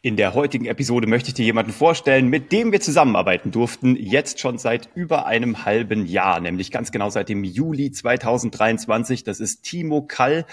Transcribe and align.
In 0.00 0.14
der 0.14 0.32
heutigen 0.32 0.66
Episode 0.66 1.08
möchte 1.08 1.30
ich 1.30 1.34
dir 1.34 1.44
jemanden 1.44 1.72
vorstellen, 1.72 2.28
mit 2.28 2.52
dem 2.52 2.70
wir 2.70 2.80
zusammenarbeiten 2.80 3.50
durften, 3.50 3.96
jetzt 3.96 4.38
schon 4.38 4.56
seit 4.56 4.88
über 4.94 5.26
einem 5.26 5.64
halben 5.64 6.06
Jahr, 6.06 6.38
nämlich 6.38 6.70
ganz 6.70 6.92
genau 6.92 7.10
seit 7.10 7.28
dem 7.28 7.42
Juli 7.42 7.90
2023. 7.90 9.24
Das 9.24 9.40
ist 9.40 9.64
Timo 9.64 10.02
Kall. 10.02 10.46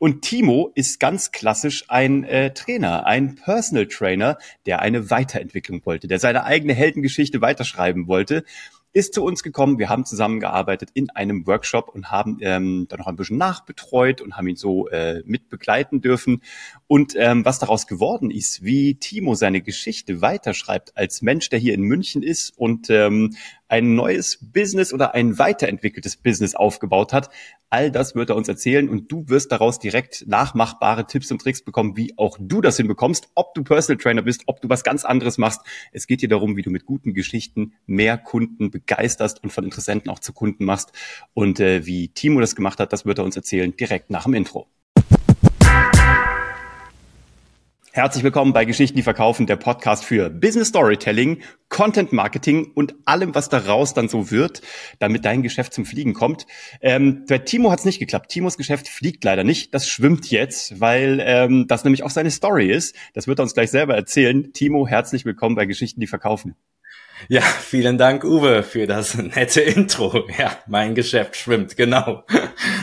Und 0.00 0.22
Timo 0.22 0.72
ist 0.74 0.98
ganz 0.98 1.30
klassisch 1.30 1.84
ein 1.86 2.24
äh, 2.24 2.52
Trainer, 2.52 3.06
ein 3.06 3.36
Personal 3.36 3.86
Trainer, 3.86 4.36
der 4.66 4.82
eine 4.82 5.10
Weiterentwicklung 5.10 5.86
wollte, 5.86 6.08
der 6.08 6.18
seine 6.18 6.42
eigene 6.42 6.74
Heldengeschichte 6.74 7.40
weiterschreiben 7.40 8.08
wollte 8.08 8.42
ist 8.98 9.14
zu 9.14 9.24
uns 9.24 9.44
gekommen. 9.44 9.78
Wir 9.78 9.88
haben 9.88 10.04
zusammengearbeitet 10.04 10.90
in 10.92 11.08
einem 11.10 11.46
Workshop 11.46 11.88
und 11.88 12.10
haben 12.10 12.38
ähm, 12.40 12.86
dann 12.88 12.98
noch 12.98 13.06
ein 13.06 13.14
bisschen 13.14 13.38
nachbetreut 13.38 14.20
und 14.20 14.36
haben 14.36 14.48
ihn 14.48 14.56
so 14.56 14.88
äh, 14.88 15.22
mit 15.24 15.48
begleiten 15.48 16.00
dürfen. 16.00 16.42
Und 16.88 17.14
ähm, 17.16 17.44
was 17.44 17.60
daraus 17.60 17.86
geworden 17.86 18.30
ist, 18.30 18.64
wie 18.64 18.96
Timo 18.96 19.36
seine 19.36 19.62
Geschichte 19.62 20.20
weiterschreibt 20.20 20.96
als 20.96 21.22
Mensch, 21.22 21.48
der 21.48 21.60
hier 21.60 21.74
in 21.74 21.82
München 21.82 22.24
ist 22.24 22.58
und 22.58 22.90
ähm, 22.90 23.36
ein 23.68 23.94
neues 23.94 24.38
Business 24.52 24.92
oder 24.92 25.14
ein 25.14 25.38
weiterentwickeltes 25.38 26.16
Business 26.16 26.54
aufgebaut 26.54 27.12
hat. 27.12 27.30
All 27.70 27.90
das 27.90 28.14
wird 28.14 28.30
er 28.30 28.36
uns 28.36 28.48
erzählen 28.48 28.88
und 28.88 29.12
du 29.12 29.28
wirst 29.28 29.52
daraus 29.52 29.78
direkt 29.78 30.24
nachmachbare 30.26 31.06
Tipps 31.06 31.30
und 31.30 31.40
Tricks 31.40 31.62
bekommen, 31.62 31.96
wie 31.96 32.16
auch 32.16 32.38
du 32.40 32.60
das 32.60 32.78
hinbekommst, 32.78 33.28
ob 33.34 33.54
du 33.54 33.62
Personal 33.62 34.00
Trainer 34.00 34.22
bist, 34.22 34.44
ob 34.46 34.62
du 34.62 34.68
was 34.70 34.84
ganz 34.84 35.04
anderes 35.04 35.36
machst. 35.36 35.60
Es 35.92 36.06
geht 36.06 36.20
hier 36.20 36.30
darum, 36.30 36.56
wie 36.56 36.62
du 36.62 36.70
mit 36.70 36.86
guten 36.86 37.12
Geschichten 37.12 37.74
mehr 37.86 38.16
Kunden 38.16 38.70
begeisterst 38.70 39.42
und 39.42 39.50
von 39.50 39.64
Interessenten 39.64 40.10
auch 40.10 40.18
zu 40.18 40.32
Kunden 40.32 40.64
machst. 40.64 40.92
Und 41.34 41.60
äh, 41.60 41.84
wie 41.84 42.08
Timo 42.08 42.40
das 42.40 42.56
gemacht 42.56 42.80
hat, 42.80 42.92
das 42.92 43.04
wird 43.04 43.18
er 43.18 43.24
uns 43.24 43.36
erzählen 43.36 43.76
direkt 43.76 44.10
nach 44.10 44.24
dem 44.24 44.34
Intro. 44.34 44.66
Herzlich 47.98 48.22
willkommen 48.22 48.52
bei 48.52 48.64
Geschichten, 48.64 48.96
die 48.96 49.02
verkaufen, 49.02 49.48
der 49.48 49.56
Podcast 49.56 50.04
für 50.04 50.30
Business 50.30 50.68
Storytelling, 50.68 51.42
Content 51.68 52.12
Marketing 52.12 52.70
und 52.76 52.94
allem, 53.06 53.34
was 53.34 53.48
daraus 53.48 53.92
dann 53.92 54.08
so 54.08 54.30
wird, 54.30 54.62
damit 55.00 55.24
dein 55.24 55.42
Geschäft 55.42 55.74
zum 55.74 55.84
Fliegen 55.84 56.14
kommt. 56.14 56.46
Ähm, 56.80 57.24
bei 57.28 57.38
Timo 57.38 57.72
hat 57.72 57.80
es 57.80 57.84
nicht 57.84 57.98
geklappt. 57.98 58.30
Timos 58.30 58.56
Geschäft 58.56 58.86
fliegt 58.86 59.24
leider 59.24 59.42
nicht. 59.42 59.74
Das 59.74 59.88
schwimmt 59.88 60.30
jetzt, 60.30 60.78
weil 60.80 61.20
ähm, 61.26 61.66
das 61.66 61.82
nämlich 61.82 62.04
auch 62.04 62.10
seine 62.10 62.30
Story 62.30 62.70
ist. 62.70 62.94
Das 63.14 63.26
wird 63.26 63.40
er 63.40 63.42
uns 63.42 63.54
gleich 63.54 63.72
selber 63.72 63.96
erzählen. 63.96 64.52
Timo, 64.52 64.86
herzlich 64.86 65.24
willkommen 65.24 65.56
bei 65.56 65.66
Geschichten, 65.66 66.00
die 66.00 66.06
verkaufen. 66.06 66.54
Ja, 67.26 67.40
vielen 67.40 67.98
Dank, 67.98 68.24
Uwe, 68.24 68.62
für 68.62 68.86
das 68.86 69.14
nette 69.16 69.60
Intro. 69.60 70.24
Ja, 70.38 70.56
mein 70.66 70.94
Geschäft 70.94 71.36
schwimmt, 71.36 71.76
genau. 71.76 72.24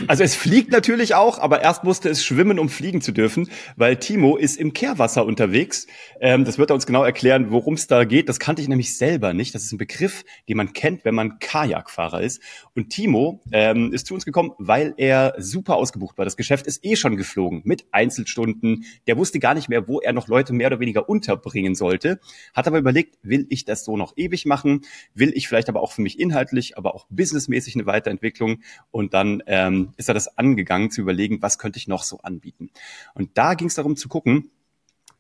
Also 0.08 0.24
es 0.24 0.36
fliegt 0.36 0.72
natürlich 0.72 1.16
auch, 1.16 1.40
aber 1.40 1.62
erst 1.62 1.84
musste 1.84 2.10
es 2.10 2.24
schwimmen, 2.24 2.60
um 2.60 2.68
fliegen 2.68 3.02
zu 3.02 3.12
dürfen, 3.14 3.50
weil 3.78 3.96
Timo 3.96 4.36
ist 4.36 4.58
im 4.58 4.74
Kehrwasser 4.74 5.26
unterwegs. 5.26 5.88
Ähm, 6.20 6.44
das 6.44 6.58
wird 6.58 6.70
er 6.70 6.76
uns 6.76 6.86
genau 6.86 7.04
erklären, 7.04 7.50
worum 7.50 7.76
es 7.76 7.88
da 7.88 8.04
geht. 8.04 8.28
Das 8.28 8.40
kannte 8.40 8.62
ich 8.62 8.68
nämlich 8.68 8.98
selber 8.98 9.34
nicht. 9.34 9.56
Das 9.56 9.64
ist 9.64 9.72
ein 9.72 9.78
Begriff, 9.78 10.24
den 10.50 10.58
man 10.58 10.74
kennt, 10.74 11.06
wenn 11.06 11.16
man 11.16 11.40
Kajakfahrer 11.40 12.22
ist. 12.22 12.42
Und 12.76 12.90
Timo 12.90 13.42
ähm, 13.52 13.94
ist 13.94 14.06
zu 14.06 14.14
uns 14.14 14.26
gekommen, 14.26 14.52
weil 14.58 14.94
er 14.98 15.36
super 15.38 15.76
ausgebucht 15.76 16.18
war. 16.18 16.26
Das 16.26 16.38
Geschäft 16.38 16.68
ist 16.68 16.84
eh 16.86 16.96
schon 16.96 17.16
geflogen 17.16 17.62
mit 17.64 17.86
Einzelstunden. 17.92 18.86
Der 19.08 19.18
wusste 19.18 19.40
gar 19.40 19.54
nicht 19.54 19.70
mehr, 19.70 19.88
wo 19.88 20.02
er 20.02 20.14
noch 20.14 20.28
Leute 20.28 20.54
mehr 20.54 20.68
oder 20.68 20.80
weniger 20.80 21.08
unterbringen 21.08 21.74
sollte. 21.74 22.20
Hat 22.54 22.68
aber 22.68 22.78
überlegt, 22.78 23.18
will 23.24 23.48
ich 23.50 23.64
das 23.66 23.86
so 23.86 23.96
noch 23.96 24.14
ewig 24.26 24.46
machen? 24.46 24.82
Will 25.14 25.32
ich 25.36 25.48
vielleicht 25.48 25.70
aber 25.70 25.82
auch 25.82 25.92
für 25.92 26.02
mich 26.02 26.20
inhaltlich, 26.20 26.78
aber 26.78 26.96
auch 26.96 27.08
businessmäßig 27.10 27.76
eine 27.76 27.86
Weiterentwicklung? 27.86 28.62
Und 28.92 29.14
dann 29.14 29.44
ähm, 29.48 29.94
ist 29.98 30.10
er 30.10 30.14
das 30.14 30.38
angegangen 30.38 30.92
zu 30.92 31.02
überlegen, 31.02 31.42
was 31.42 31.58
könnte 31.58 31.78
ich 31.78 31.88
noch 31.88 32.04
so 32.04 32.18
anbieten? 32.20 32.70
Und 33.14 33.38
da 33.38 33.54
ging 33.54 33.68
es 33.68 33.76
darum 33.76 33.96
zu 33.96 34.10
gucken, 34.10 34.52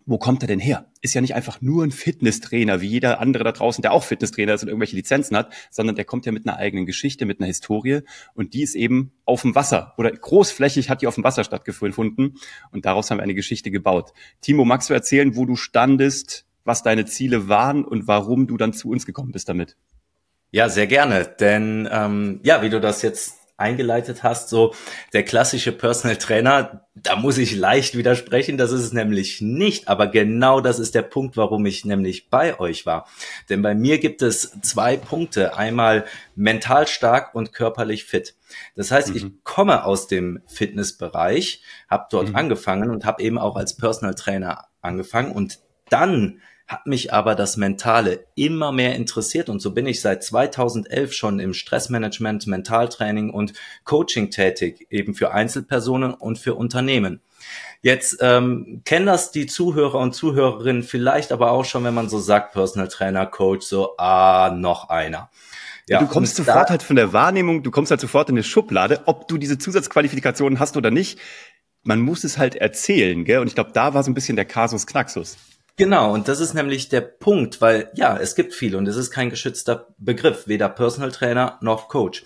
wo 0.06 0.17
kommt 0.17 0.44
er 0.44 0.47
denn 0.47 0.59
her? 0.59 0.92
Ist 1.02 1.16
ja 1.16 1.22
nicht 1.22 1.34
einfach 1.34 1.62
nur 1.62 1.84
ein 1.84 1.92
Fitnesstrainer, 1.92 2.80
wie 2.81 2.88
jeder 2.88 3.20
andere 3.20 3.44
da 3.44 3.52
draußen, 3.52 3.81
der 3.81 3.92
auch 3.92 4.03
Fitnesstrainer 4.03 4.53
ist 4.53 4.62
und 4.62 4.70
irgendwelche 4.70 4.95
Lizenzen 4.95 5.36
hat, 5.36 5.53
sondern 5.72 5.95
der 5.95 6.06
kommt 6.06 6.25
ja 6.25 6.31
mit 6.31 6.47
einer 6.47 6.58
eigenen 6.58 6.86
Geschichte, 6.86 7.25
mit 7.25 7.40
einer 7.40 7.47
Historie 7.47 8.02
und 8.34 8.53
die 8.53 8.62
ist 8.62 8.75
eben 8.75 9.13
auf 9.25 9.41
dem 9.41 9.56
Wasser 9.56 9.94
oder 9.97 10.12
großflächig 10.12 10.90
hat 10.90 11.01
die 11.01 11.07
auf 11.07 11.16
dem 11.16 11.24
Wasser 11.24 11.44
stattgefunden 11.44 12.35
und 12.72 12.85
daraus 12.85 13.09
haben 13.09 13.18
wir 13.18 13.24
eine 13.24 13.34
Geschichte 13.34 13.72
gebaut. 13.72 14.13
Timo, 14.41 14.63
magst 14.63 14.90
du 14.90 14.94
erzählen, 14.94 15.35
wo 15.35 15.46
du 15.46 15.56
standest, 15.56 16.44
was 16.66 16.84
deine 16.84 17.06
Ziele 17.06 17.48
waren 17.48 17.86
und 17.86 18.08
warum 18.08 18.48
du 18.48 18.58
dann 18.58 18.74
zu 18.74 18.90
uns 18.90 19.06
gekommen 19.06 19.31
bist 19.31 19.48
damit. 19.48 19.78
Ja, 20.52 20.70
sehr 20.70 20.88
gerne. 20.88 21.26
Denn 21.40 21.88
ähm, 21.92 22.40
ja, 22.44 22.62
wie 22.62 22.70
du 22.70 22.81
das 22.81 23.02
jetzt 23.02 23.36
eingeleitet 23.58 24.24
hast, 24.24 24.50
so 24.50 24.74
der 25.14 25.24
klassische 25.24 25.72
Personal 25.72 26.18
Trainer, 26.18 26.88
da 26.94 27.16
muss 27.16 27.38
ich 27.38 27.56
leicht 27.56 27.98
widersprechen, 27.98 28.58
das 28.58 28.72
ist 28.72 28.81
es 28.81 28.94
nämlich 28.94 29.40
nicht, 29.40 29.88
aber 29.88 30.08
genau 30.08 30.59
das 30.59 30.78
ist 30.78 30.94
der 30.94 31.04
Punkt, 31.04 31.38
warum 31.38 31.66
ich 31.66 31.86
nämlich 31.86 32.30
bei 32.30 32.59
euch 32.59 32.86
war. 32.86 33.08
Denn 33.50 33.62
bei 33.62 33.74
mir 33.74 34.00
gibt 34.00 34.22
es 34.22 34.58
zwei 34.62 34.98
Punkte, 34.98 35.56
einmal 35.58 36.06
mental 36.36 36.86
stark 36.88 37.34
und 37.34 37.54
körperlich 37.54 38.04
fit. 38.04 38.36
Das 38.75 38.92
heißt, 38.92 39.09
mhm. 39.09 39.16
ich 39.16 39.25
komme 39.44 39.86
aus 39.86 40.08
dem 40.08 40.42
Fitnessbereich, 40.48 41.62
habe 41.90 42.08
dort 42.12 42.30
mhm. 42.30 42.36
angefangen 42.36 42.90
und 42.90 43.06
habe 43.06 43.24
eben 43.24 43.38
auch 43.38 43.56
als 43.56 43.78
Personal 43.78 44.16
Trainer 44.16 44.66
angefangen 44.81 45.31
und 45.31 45.59
dann 45.90 46.41
hat 46.68 46.88
mich 46.88 47.13
aber 47.13 47.35
das 47.35 47.57
Mentale 47.57 48.25
immer 48.35 48.72
mehr 48.72 48.96
interessiert 48.96 49.50
und 49.50 49.62
so 49.62 49.72
bin 49.72 49.85
ich 49.85 50.01
seit 50.01 50.23
2011 50.23 51.13
schon 51.13 51.40
im 51.40 51.53
Stressmanagement, 51.53 52.47
Mentaltraining 52.47 53.29
und 53.29 53.53
Coaching 53.84 54.31
tätig, 54.31 54.88
eben 54.90 55.13
für 55.13 55.31
Einzelpersonen 55.31 56.13
und 56.13 56.40
für 56.40 56.56
Unternehmen. 56.56 57.22
Jetzt 57.84 58.18
ähm, 58.22 58.81
kennen 58.84 59.06
das 59.06 59.31
die 59.31 59.45
Zuhörer 59.45 60.00
und 60.00 60.13
Zuhörerinnen 60.13 60.81
vielleicht 60.81 61.31
aber 61.31 61.51
auch 61.51 61.66
schon, 61.66 61.84
wenn 61.84 61.94
man 61.94 62.09
so 62.09 62.18
sagt, 62.18 62.53
Personal 62.53 62.88
Trainer, 62.88 63.28
Coach, 63.28 63.68
so, 63.68 63.95
ah, 63.97 64.51
noch 64.56 64.90
einer. 64.90 65.29
Ja, 65.88 66.00
du 66.00 66.07
kommst 66.07 66.35
sofort 66.35 66.72
halt 66.72 66.81
von 66.81 66.95
der 66.95 67.13
Wahrnehmung, 67.13 67.62
du 67.62 67.69
kommst 67.69 67.91
halt 67.91 68.01
sofort 68.01 68.29
in 68.29 68.35
eine 68.35 68.44
Schublade, 68.44 69.03
ob 69.06 69.28
du 69.28 69.38
diese 69.38 69.59
Zusatzqualifikationen 69.59 70.59
hast 70.59 70.78
oder 70.78 70.90
nicht. 70.90 71.19
Man 71.84 72.00
muss 72.00 72.24
es 72.24 72.40
halt 72.40 72.56
erzählen, 72.56 73.24
gell? 73.24 73.38
Und 73.38 73.47
ich 73.47 73.53
glaube, 73.53 73.69
da 73.72 73.94
war 73.94 74.01
so 74.01 74.09
ein 74.09 74.16
bisschen 74.16 74.35
der 74.35 74.45
Kasus 74.45 74.88
Knaxus. 74.88 75.38
Genau, 75.78 76.13
und 76.13 76.30
das 76.30 76.40
ist 76.40 76.53
nämlich 76.53 76.88
der 76.88 77.02
Punkt, 77.02 77.59
weil 77.59 77.91
ja, 77.96 78.18
es 78.18 78.36
gibt 78.36 78.53
viele 78.53 78.78
und 78.78 78.88
es 78.88 78.96
ist 78.96 79.12
kein 79.12 79.30
geschützter 79.30 79.88
Begriff, 79.97 80.47
weder 80.47 80.69
Personal 80.69 81.12
Trainer 81.12 81.58
noch 81.62 81.90
Coach. 81.90 82.24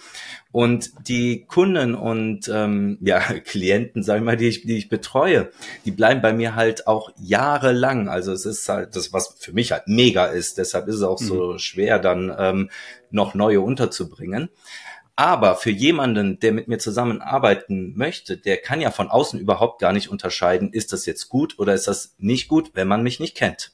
Und 0.52 0.92
die 1.08 1.46
Kunden 1.46 1.96
und 1.96 2.48
ähm, 2.48 3.00
ja, 3.02 3.20
Klienten, 3.46 4.04
sag 4.04 4.18
ich 4.18 4.24
mal, 4.24 4.38
die 4.38 4.50
ich, 4.50 4.62
die 4.62 4.78
ich 4.78 4.88
betreue, 4.88 5.50
die 5.84 5.92
bleiben 5.92 6.22
bei 6.22 6.32
mir 6.32 6.54
halt 6.54 6.86
auch 6.86 7.12
jahrelang. 7.20 8.08
Also 8.08 8.34
es 8.34 8.46
ist 8.46 8.70
halt 8.70 8.96
das, 8.96 9.14
was 9.14 9.36
für 9.40 9.54
mich 9.54 9.72
halt 9.72 9.88
mega 9.88 10.28
ist. 10.28 10.60
Deshalb 10.60 10.88
ist 10.88 10.96
es 10.96 11.04
auch 11.04 11.20
mhm. 11.20 11.26
so 11.26 11.58
schwer, 11.58 11.98
dann 11.98 12.32
ähm, 12.38 12.70
noch 13.10 13.34
neue 13.34 13.62
unterzubringen. 13.62 14.50
Aber 15.20 15.58
für 15.58 15.70
jemanden, 15.70 16.40
der 16.40 16.54
mit 16.54 16.70
mir 16.70 16.78
zusammenarbeiten 16.78 17.94
möchte, 17.98 18.38
der 18.38 18.56
kann 18.56 18.80
ja 18.80 18.90
von 18.90 19.10
außen 19.10 19.38
überhaupt 19.38 19.82
gar 19.82 19.92
nicht 19.92 20.10
unterscheiden, 20.10 20.72
ist 20.72 20.94
das 20.94 21.06
jetzt 21.06 21.28
gut 21.28 21.60
oder 21.60 21.74
ist 21.74 21.90
das 21.90 22.16
nicht 22.20 22.48
gut, 22.48 22.72
wenn 22.74 22.88
man 22.88 23.04
mich 23.04 23.20
nicht 23.20 23.36
kennt. 23.36 23.74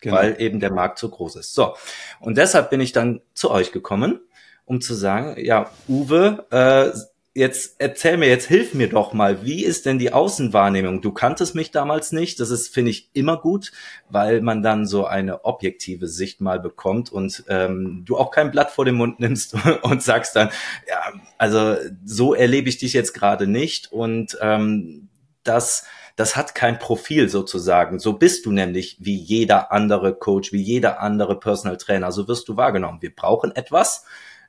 Genau. 0.00 0.16
Weil 0.16 0.40
eben 0.40 0.58
der 0.58 0.72
Markt 0.72 0.98
so 0.98 1.08
groß 1.08 1.36
ist. 1.36 1.54
So. 1.54 1.76
Und 2.18 2.36
deshalb 2.36 2.70
bin 2.70 2.80
ich 2.80 2.90
dann 2.90 3.20
zu 3.32 3.52
euch 3.52 3.70
gekommen, 3.70 4.22
um 4.64 4.80
zu 4.80 4.94
sagen, 4.94 5.36
ja, 5.38 5.70
Uwe, 5.86 6.46
äh, 6.50 6.98
jetzt 7.34 7.76
erzähl 7.78 8.18
mir, 8.18 8.28
jetzt 8.28 8.46
hilf 8.46 8.74
mir 8.74 8.88
doch 8.88 9.12
mal, 9.12 9.44
wie 9.44 9.64
ist 9.64 9.86
denn 9.86 9.98
die 9.98 10.12
Außenwahrnehmung? 10.12 11.00
Du 11.00 11.12
kanntest 11.12 11.54
mich 11.54 11.70
damals 11.70 12.12
nicht, 12.12 12.40
das 12.40 12.50
ist, 12.50 12.72
finde 12.72 12.90
ich, 12.90 13.08
immer 13.14 13.38
gut, 13.38 13.72
weil 14.10 14.42
man 14.42 14.62
dann 14.62 14.86
so 14.86 15.06
eine 15.06 15.44
objektive 15.44 16.08
Sicht 16.08 16.40
mal 16.40 16.60
bekommt 16.60 17.10
und 17.10 17.44
ähm, 17.48 18.02
du 18.04 18.18
auch 18.18 18.30
kein 18.30 18.50
Blatt 18.50 18.70
vor 18.70 18.84
den 18.84 18.96
Mund 18.96 19.18
nimmst 19.20 19.56
und 19.82 20.02
sagst 20.02 20.36
dann, 20.36 20.50
ja, 20.88 21.12
also 21.38 21.76
so 22.04 22.34
erlebe 22.34 22.68
ich 22.68 22.78
dich 22.78 22.92
jetzt 22.92 23.14
gerade 23.14 23.46
nicht 23.46 23.90
und 23.90 24.36
ähm, 24.40 25.08
das 25.42 25.86
das 26.16 26.36
hat 26.36 26.54
kein 26.54 26.78
Profil 26.78 27.30
sozusagen. 27.30 27.98
So 27.98 28.12
bist 28.12 28.44
du 28.44 28.52
nämlich 28.52 28.98
wie 29.00 29.16
jeder 29.16 29.72
andere 29.72 30.14
Coach, 30.14 30.52
wie 30.52 30.60
jeder 30.60 31.00
andere 31.00 31.40
Personal 31.40 31.78
Trainer. 31.78 32.12
So 32.12 32.28
wirst 32.28 32.48
du 32.48 32.56
wahrgenommen. 32.58 33.00
Wir 33.00 33.14
brauchen 33.14 33.50
etwas, 33.56 34.04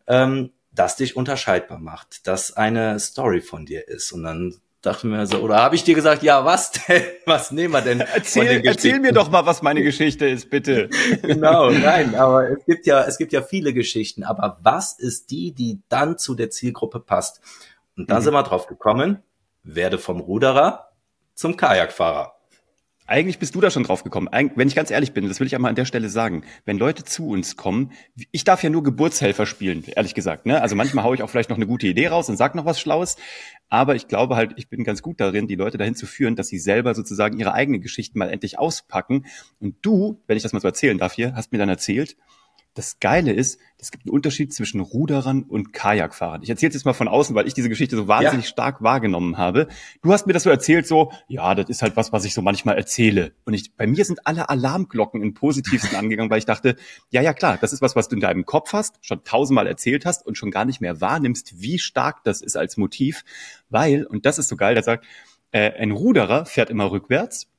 ähm, 0.08 0.52
das 0.76 0.96
dich 0.96 1.16
unterscheidbar 1.16 1.80
macht, 1.80 2.28
das 2.28 2.56
eine 2.56 3.00
Story 3.00 3.42
von 3.42 3.66
dir 3.66 3.88
ist. 3.88 4.12
Und 4.12 4.24
dann 4.24 4.56
dachte 4.82 5.08
mir 5.08 5.26
so, 5.26 5.38
oder 5.38 5.58
habe 5.58 5.76
ich 5.76 5.84
dir 5.84 5.96
gesagt, 5.96 6.24
ja, 6.24 6.44
was 6.46 6.72
denn? 6.72 7.04
Was 7.26 7.52
nehmen 7.52 7.74
wir 7.74 7.82
denn? 7.82 8.02
Erzähl, 8.02 8.66
erzähl 8.66 9.00
mir 9.00 9.14
doch 9.14 9.32
mal, 9.32 9.46
was 9.46 9.62
meine 9.62 9.82
Geschichte 9.82 10.28
ist, 10.28 10.50
bitte. 10.50 10.90
genau, 11.22 11.70
nein, 11.70 12.16
aber 12.16 12.50
es 12.50 12.66
gibt 12.66 12.86
ja, 12.86 13.04
es 13.06 13.18
gibt 13.18 13.32
ja 13.32 13.42
viele 13.42 13.74
Geschichten, 13.74 14.24
aber 14.24 14.60
was 14.62 15.00
ist 15.00 15.32
die, 15.32 15.54
die 15.54 15.80
dann 15.88 16.18
zu 16.18 16.36
der 16.36 16.50
Zielgruppe 16.50 17.00
passt? 17.00 17.40
Und 17.96 18.10
da 18.10 18.20
mhm. 18.20 18.24
sind 18.24 18.34
wir 18.34 18.44
drauf 18.44 18.68
gekommen, 18.68 19.24
werde 19.64 19.98
vom 19.98 20.20
Ruderer 20.20 20.90
zum 21.34 21.56
Kajakfahrer. 21.56 22.36
Eigentlich 23.06 23.38
bist 23.38 23.54
du 23.54 23.60
da 23.60 23.70
schon 23.70 23.84
drauf 23.84 24.04
gekommen. 24.04 24.30
Eig 24.30 24.54
wenn 24.56 24.68
ich 24.68 24.76
ganz 24.76 24.90
ehrlich 24.90 25.12
bin, 25.12 25.28
das 25.28 25.40
will 25.40 25.48
ich 25.48 25.56
einmal 25.56 25.70
an 25.70 25.76
der 25.76 25.86
Stelle 25.86 26.08
sagen. 26.08 26.44
Wenn 26.64 26.78
Leute 26.78 27.04
zu 27.04 27.28
uns 27.28 27.58
kommen, 27.58 27.92
ich 28.32 28.46
darf 28.46 28.64
ja 28.64 28.70
nur 28.70 28.82
Geburtshelfer 28.84 29.46
spielen, 29.46 29.84
ehrlich 29.96 30.14
gesagt. 30.14 30.46
Ne? 30.46 30.62
Also 30.62 30.76
manchmal 30.76 31.04
haue 31.04 31.16
ich 31.16 31.22
auch 31.22 31.30
vielleicht 31.30 31.50
noch 31.50 31.58
eine 31.58 31.68
gute 31.68 31.88
Idee 31.88 32.08
raus 32.08 32.30
und 32.30 32.38
sag 32.38 32.56
noch 32.56 32.66
was 32.66 32.80
Schlaues. 32.80 33.18
Aber 33.68 33.96
ich 33.96 34.08
glaube 34.08 34.38
halt, 34.38 34.54
ich 34.56 34.70
bin 34.70 34.84
ganz 34.86 35.02
gut 35.02 35.20
darin, 35.20 35.48
die 35.48 35.56
Leute 35.56 35.78
dahin 35.78 35.96
zu 35.96 36.06
führen, 36.06 36.36
dass 36.36 36.48
sie 36.48 36.60
selber 36.60 36.96
sozusagen 36.96 37.38
ihre 37.38 37.54
eigenen 37.54 37.82
Geschichten 37.82 38.20
mal 38.20 38.30
endlich 38.30 38.58
auspacken. 38.58 39.26
Und 39.60 39.76
du, 39.82 40.22
wenn 40.28 40.38
ich 40.38 40.44
das 40.44 40.54
mal 40.54 40.62
so 40.62 40.68
erzählen 40.68 40.98
darf 40.98 41.14
hier, 41.14 41.36
hast 41.36 41.52
mir 41.52 41.58
dann 41.58 41.70
erzählt, 41.70 42.16
das 42.74 43.00
Geile 43.00 43.32
ist, 43.32 43.60
es 43.78 43.92
gibt 43.92 44.06
einen 44.06 44.14
Unterschied 44.14 44.54
zwischen 44.54 44.80
Ruderern 44.80 45.44
und 45.44 45.74
Kajakfahrern. 45.74 46.42
Ich 46.42 46.50
erzähle 46.50 46.74
jetzt 46.74 46.86
mal 46.86 46.94
von 46.94 47.08
außen, 47.08 47.36
weil 47.36 47.48
ich 47.48 47.54
diese 47.54 47.70
Geschichte 47.70 47.96
so 47.96 48.08
wahnsinnig 48.08 48.46
ja. 48.46 48.50
stark 48.50 48.82
wahrgenommen 48.82 49.38
habe. 49.38 49.68
Du 50.02 50.12
hast 50.12 50.26
mir 50.26 50.34
das 50.34 50.44
so 50.44 50.50
erzählt, 50.50 50.88
so, 50.88 51.12
ja, 51.28 51.54
das 51.54 51.70
ist 51.70 51.82
halt 51.82 51.96
was, 51.96 52.12
was 52.12 52.26
ich 52.26 52.34
so 52.34 52.42
manchmal 52.42 52.76
erzähle. 52.78 53.34
Und 53.46 53.54
ich, 53.54 53.76
bei 53.76 53.86
mir 53.86 54.06
sind 54.06 54.26
alle 54.26 54.50
Alarmglocken 54.50 55.22
im 55.22 55.34
Positivsten 55.34 55.96
angegangen, 55.98 56.32
weil 56.32 56.40
ich 56.40 56.46
dachte, 56.46 56.76
ja, 57.12 57.22
ja, 57.22 57.34
klar, 57.34 57.58
das 57.62 57.74
ist 57.74 57.82
was, 57.82 57.96
was 57.96 58.08
du 58.08 58.16
in 58.16 58.22
deinem 58.22 58.46
Kopf 58.46 58.74
hast, 58.74 58.98
schon 59.02 59.24
tausendmal 59.24 59.68
erzählt 59.68 60.06
hast 60.06 60.26
und 60.26 60.38
schon 60.38 60.50
gar 60.50 60.66
nicht 60.66 60.82
mehr 60.82 61.00
wahrnimmst, 61.00 61.62
wie 61.62 61.78
stark 61.78 62.24
das 62.24 62.42
ist 62.42 62.56
als 62.56 62.78
Motiv. 62.78 63.24
Weil, 63.70 64.06
und 64.06 64.26
das 64.26 64.40
ist 64.40 64.48
so 64.48 64.56
geil, 64.56 64.74
der 64.74 64.84
sagt, 64.84 65.06
äh, 65.52 65.72
ein 65.74 65.92
Ruderer 65.92 66.46
fährt 66.46 66.72
immer 66.72 66.90
rückwärts 66.90 67.53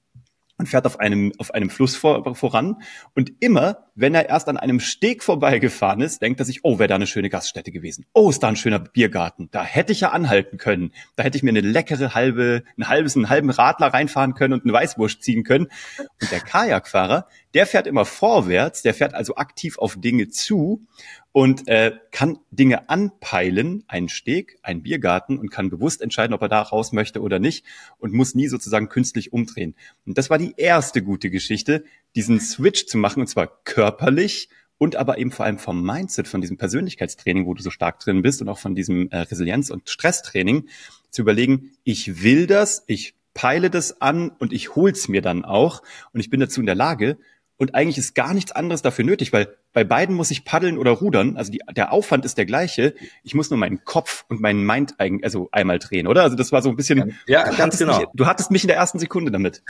und 0.57 0.69
fährt 0.69 0.87
auf 0.87 1.01
einem, 1.01 1.33
auf 1.39 1.53
einem 1.53 1.71
Fluss 1.71 1.97
vor, 1.97 2.35
voran. 2.35 2.77
Und 3.15 3.33
immer, 3.41 3.89
wenn 3.95 4.15
er 4.15 4.29
erst 4.29 4.49
an 4.49 4.57
einem 4.57 4.81
Steg 4.81 5.23
vorbeigefahren 5.23 6.01
ist, 6.01 6.23
denkt 6.23 6.41
er 6.41 6.47
sich, 6.47 6.61
oh, 6.63 6.79
wäre 6.79 6.89
da 6.89 6.95
eine 6.95 7.07
schöne 7.07 7.29
Gaststätte 7.29 7.73
gewesen. 7.73 8.07
Oh, 8.13 8.31
ist 8.31 8.43
da 8.43 8.49
ein 8.49 8.57
schöner 8.57 8.79
Biergarten. 8.79 9.49
Da 9.51 9.65
hätte 9.65 9.93
ich 9.93 10.01
ja 10.01 10.11
anhalten 10.11 10.59
können. 10.59 10.93
Da 11.17 11.25
hätte 11.25 11.37
ich 11.37 11.43
mir 11.43 11.51
eine 11.51 11.61
leckere 11.61 12.15
halbe, 12.15 12.63
ein 12.79 12.89
halbes, 12.89 13.17
einen 13.17 13.29
halben 13.29 13.51
Radler 13.51 13.89
reinfahren 13.89 14.35
können 14.35 14.55
und 14.55 14.65
einen 14.65 14.73
Weißwurst 14.73 15.23
ziehen 15.23 15.43
können. 15.43 15.67
Und 16.21 16.31
der 16.31 16.41
Kajakfahrer, 16.41 17.27
der 17.55 17.67
fährt 17.67 17.87
immer 17.87 18.05
vorwärts, 18.05 18.83
der 18.83 18.95
fährt 18.95 19.15
also 19.15 19.37
aktiv 19.37 19.79
auf 19.79 19.97
Dinge 19.97 20.29
zu 20.29 20.87
und 21.33 21.67
äh, 21.69 21.93
kann 22.11 22.39
Dinge 22.51 22.89
anpeilen, 22.89 23.85
einen 23.87 24.09
Steg, 24.09 24.59
einen 24.63 24.83
Biergarten 24.83 25.39
und 25.39 25.51
kann 25.51 25.71
bewusst 25.71 26.03
entscheiden, 26.03 26.35
ob 26.35 26.43
er 26.43 26.49
da 26.49 26.63
raus 26.63 26.93
möchte 26.93 27.23
oder 27.23 27.39
nicht 27.39 27.65
und 27.99 28.13
muss 28.13 28.35
nie 28.35 28.49
sozusagen 28.49 28.89
künstlich 28.89 29.33
umdrehen. 29.33 29.75
Und 30.05 30.19
das 30.19 30.31
war 30.31 30.39
die 30.39 30.55
erste 30.57 31.03
gute 31.03 31.31
Geschichte, 31.31 31.85
diesen 32.15 32.41
Switch 32.41 32.87
zu 32.87 32.99
machen 32.99 33.21
und 33.21 33.29
zwar 33.29 33.47
körperlich 33.65 34.49
und 34.79 34.97
aber 34.97 35.19
eben 35.19 35.31
vor 35.31 35.47
allem 35.47 35.59
vom 35.59 35.85
Mindset, 35.85 36.29
von 36.29 36.41
diesem 36.41 36.57
Persönlichkeitstraining, 36.57 37.47
wo 37.47 37.55
du 37.55 37.63
so 37.63 37.71
stark 37.71 38.01
drin 38.01 38.23
bist 38.23 38.43
und 38.43 38.49
auch 38.49 38.59
von 38.59 38.75
diesem 38.75 39.11
äh, 39.11 39.19
Resilienz- 39.19 39.71
und 39.71 39.89
Stresstraining 39.89 40.69
zu 41.11 41.23
überlegen, 41.23 41.73
ich 41.85 42.23
will 42.23 42.47
das, 42.47 42.83
ich 42.87 43.15
peile 43.35 43.71
das 43.71 44.01
an 44.01 44.31
und 44.31 44.53
ich 44.53 44.77
hol's 44.77 45.09
mir 45.09 45.23
dann 45.23 45.45
auch 45.45 45.83
und 46.13 46.21
ich 46.21 46.31
bin 46.31 46.41
dazu 46.41 46.61
in 46.61 46.67
der 46.67 46.75
Lage 46.75 47.19
und 47.57 47.75
eigentlich 47.75 47.99
ist 47.99 48.15
gar 48.15 48.35
nichts 48.35 48.51
anderes 48.51 48.83
dafür 48.83 49.05
nötig, 49.05 49.33
weil 49.33 49.57
bei 49.73 49.85
beiden 49.85 50.17
muss 50.17 50.33
ich 50.33 50.45
paddeln 50.45 50.77
oder 50.77 50.91
rudern. 50.91 51.37
Also 51.37 51.53
die, 51.53 51.61
der 51.77 51.93
Aufwand 51.93 52.25
ist 52.25 52.37
der 52.37 52.47
gleiche. 52.47 52.95
Ich 53.23 53.35
muss 53.35 53.51
nur 53.51 53.59
meinen 53.59 53.85
Kopf 53.85 54.25
und 54.29 54.41
meinen 54.41 54.67
Mind 54.67 54.95
eigentlich, 54.99 55.25
also 55.25 55.49
einmal 55.53 55.79
drehen, 55.79 56.09
oder? 56.09 56.23
Also 56.23 56.37
das 56.37 56.51
war 56.51 56.63
so 56.63 56.69
ein 56.69 56.77
bisschen. 56.77 57.17
Ja, 57.27 57.49
ganz 57.53 57.79
genau. 57.79 57.99
Mich, 57.99 58.09
du 58.13 58.27
hattest 58.27 58.51
mich 58.51 58.65
in 58.65 58.69
der 58.69 58.77
ersten 58.77 58.99
Sekunde 58.99 59.31
damit. 59.31 59.63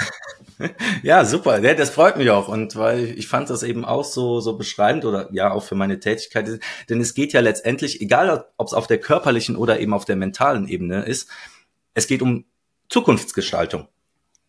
ja, 1.02 1.26
super. 1.26 1.62
Ja, 1.62 1.74
das 1.74 1.90
freut 1.90 2.16
mich 2.16 2.30
auch. 2.30 2.48
Und 2.48 2.74
weil 2.76 3.04
ich 3.18 3.28
fand 3.28 3.50
das 3.50 3.62
eben 3.62 3.84
auch 3.84 4.04
so, 4.04 4.40
so 4.40 4.56
beschreibend 4.56 5.04
oder 5.04 5.28
ja, 5.32 5.52
auch 5.52 5.62
für 5.62 5.74
meine 5.74 6.00
Tätigkeit. 6.00 6.60
Denn 6.88 7.00
es 7.02 7.12
geht 7.12 7.34
ja 7.34 7.40
letztendlich, 7.40 8.00
egal 8.00 8.46
ob 8.56 8.66
es 8.66 8.72
auf 8.72 8.86
der 8.86 8.98
körperlichen 8.98 9.56
oder 9.56 9.78
eben 9.78 9.92
auf 9.92 10.06
der 10.06 10.16
mentalen 10.16 10.68
Ebene 10.68 11.02
ist, 11.04 11.28
es 11.92 12.06
geht 12.06 12.22
um 12.22 12.46
Zukunftsgestaltung 12.88 13.88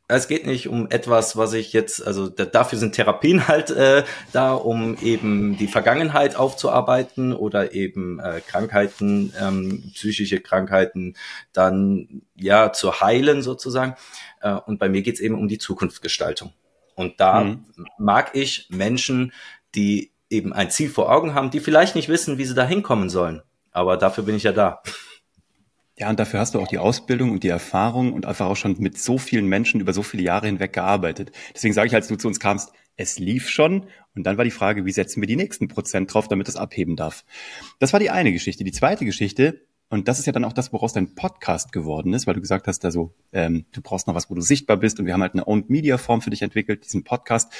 es 0.07 0.28
geht 0.28 0.46
nicht 0.46 0.68
um 0.68 0.88
etwas, 0.90 1.36
was 1.36 1.54
ich 1.54 1.74
jetzt, 1.74 2.06
also 2.06 2.30
dafür 2.30 2.78
sind 2.78 2.94
Therapien 2.94 3.48
halt 3.48 3.72
äh, 3.72 4.04
da, 4.31 4.54
um 4.54 4.98
eben 5.02 5.57
die 5.57 5.68
Vergangenheit 5.68 6.36
aufzuarbeiten 6.36 7.34
oder 7.34 7.74
eben 7.74 8.19
äh, 8.19 8.42
Krankheiten, 8.42 9.34
ähm, 9.40 9.92
psychische 9.94 10.42
Krankheiten 10.42 11.16
dann 11.54 12.22
ja 12.36 12.72
zu 12.72 13.02
heilen 13.02 13.42
sozusagen. 13.42 13.96
Äh, 14.42 14.54
und 14.54 14.78
bei 14.80 14.90
mir 14.90 15.02
geht's 15.02 15.19
eben 15.19 15.36
um 15.36 15.48
die 15.48 15.57
Zukunftsgestaltung. 15.57 16.54
Und 16.96 17.19
da 17.19 17.44
mhm. 17.44 17.66
mag 17.98 18.31
ich 18.34 18.68
Menschen, 18.69 19.34
die 19.74 20.12
eben 20.30 20.54
ein 20.54 20.69
Ziel 20.69 20.90
vor 20.90 21.12
Augen 21.12 21.34
haben, 21.34 21.51
die 21.51 21.60
vielleicht 21.60 21.96
nicht 21.96 22.10
wissen, 22.10 22.38
wie 22.38 22.46
sie 22.46 22.56
da 22.56 22.66
hinkommen 22.66 23.10
sollen. 23.10 23.42
Aber 23.72 23.98
dafür 23.98 24.24
bin 24.24 24.36
ich 24.36 24.44
ja 24.44 24.51
da. 24.51 24.81
Ja, 25.98 26.10
und 26.10 26.20
dafür 26.20 26.42
hast 26.42 26.54
du 26.54 26.60
auch 26.60 26.68
die 26.68 26.78
Ausbildung 26.78 27.32
und 27.32 27.44
die 27.44 27.50
Erfahrung 27.50 28.12
und 28.12 28.26
einfach 28.26 28.48
auch 28.48 28.58
schon 28.58 28.76
mit 28.80 28.98
so 28.98 29.18
vielen 29.18 29.48
Menschen 29.48 29.80
über 29.80 29.94
so 29.94 30.04
viele 30.04 30.24
Jahre 30.24 30.48
hinweg 30.48 30.74
gearbeitet. 30.74 31.32
Deswegen 31.54 31.74
sage 31.74 31.88
ich, 31.88 31.96
als 31.96 32.10
du 32.10 32.18
zu 32.18 32.28
uns 32.28 32.40
kamst, 32.40 32.74
es 32.98 33.18
lief 33.18 33.50
schon. 33.50 33.86
Und 34.14 34.26
dann 34.26 34.38
war 34.38 34.44
die 34.44 34.52
Frage, 34.52 34.86
wie 34.86 34.92
setzen 34.92 35.22
wir 35.22 35.28
die 35.28 35.36
nächsten 35.36 35.68
Prozent 35.70 36.14
drauf, 36.14 36.28
damit 36.28 36.50
es 36.50 36.58
abheben 36.58 36.96
darf. 36.96 37.24
Das 37.80 37.94
war 37.94 38.00
die 38.00 38.10
eine 38.10 38.34
Geschichte. 38.34 38.66
Die 38.66 38.72
zweite 38.74 39.06
Geschichte, 39.06 39.62
und 39.90 40.08
das 40.08 40.20
ist 40.20 40.26
ja 40.26 40.34
dann 40.34 40.44
auch 40.44 40.54
das, 40.54 40.74
woraus 40.74 40.94
dein 40.94 41.16
Podcast 41.16 41.72
geworden 41.72 42.14
ist, 42.14 42.28
weil 42.28 42.34
du 42.34 42.42
gesagt 42.42 42.68
hast, 42.68 42.84
also 42.84 43.14
ähm, 43.32 43.66
du 43.72 43.82
brauchst 43.82 44.08
noch 44.08 44.16
was, 44.16 44.30
wo 44.30 44.36
du 44.36 44.42
sichtbar 44.42 44.78
bist 44.78 45.00
und 45.00 45.06
wir 45.06 45.14
haben 45.14 45.22
halt 45.22 45.34
eine 45.34 45.48
Owned 45.48 45.70
Media 45.70 45.98
Form 45.98 46.22
für 46.22 46.30
dich 46.30 46.42
entwickelt, 46.42 46.84
diesen 46.86 47.04
Podcast. 47.04 47.54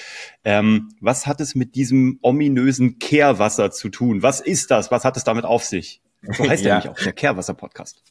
Ähm, 0.44 0.90
was 1.00 1.28
hat 1.28 1.40
es 1.40 1.56
mit 1.56 1.76
diesem 1.76 2.20
ominösen 2.22 3.00
Kehrwasser 3.00 3.72
zu 3.72 3.90
tun? 3.90 4.24
Was 4.24 4.42
ist 4.42 4.72
das? 4.72 4.92
Was 4.92 5.06
hat 5.06 5.18
es 5.18 5.24
damit 5.24 5.46
auf 5.46 5.64
sich? 5.64 6.02
So 6.24 6.50
heißt 6.50 6.64
ja. 6.66 6.80
nämlich 6.80 6.90
auch 6.90 7.02
der 7.02 7.14
Kehrwasser 7.14 7.54
Podcast. 7.54 8.02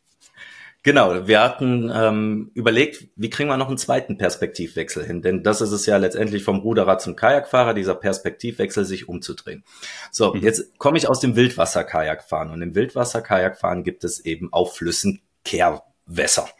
Genau, 0.84 1.26
wir 1.26 1.40
hatten 1.40 1.90
ähm, 1.92 2.50
überlegt, 2.52 3.08
wie 3.16 3.30
kriegen 3.30 3.48
wir 3.48 3.56
noch 3.56 3.68
einen 3.68 3.78
zweiten 3.78 4.18
Perspektivwechsel 4.18 5.02
hin? 5.02 5.22
Denn 5.22 5.42
das 5.42 5.62
ist 5.62 5.72
es 5.72 5.86
ja 5.86 5.96
letztendlich 5.96 6.44
vom 6.44 6.58
Ruderer 6.58 6.98
zum 6.98 7.16
Kajakfahrer, 7.16 7.72
dieser 7.72 7.94
Perspektivwechsel, 7.94 8.84
sich 8.84 9.08
umzudrehen. 9.08 9.64
So, 10.12 10.34
mhm. 10.34 10.42
jetzt 10.42 10.78
komme 10.78 10.98
ich 10.98 11.08
aus 11.08 11.20
dem 11.20 11.36
Wildwasser-Kajakfahren 11.36 12.50
und 12.50 12.60
im 12.60 12.74
Wildwasser-Kajakfahren 12.74 13.82
gibt 13.82 14.04
es 14.04 14.20
eben 14.20 14.52
auf 14.52 14.76
Flüssen 14.76 15.22
Kehrwässer 15.42 16.50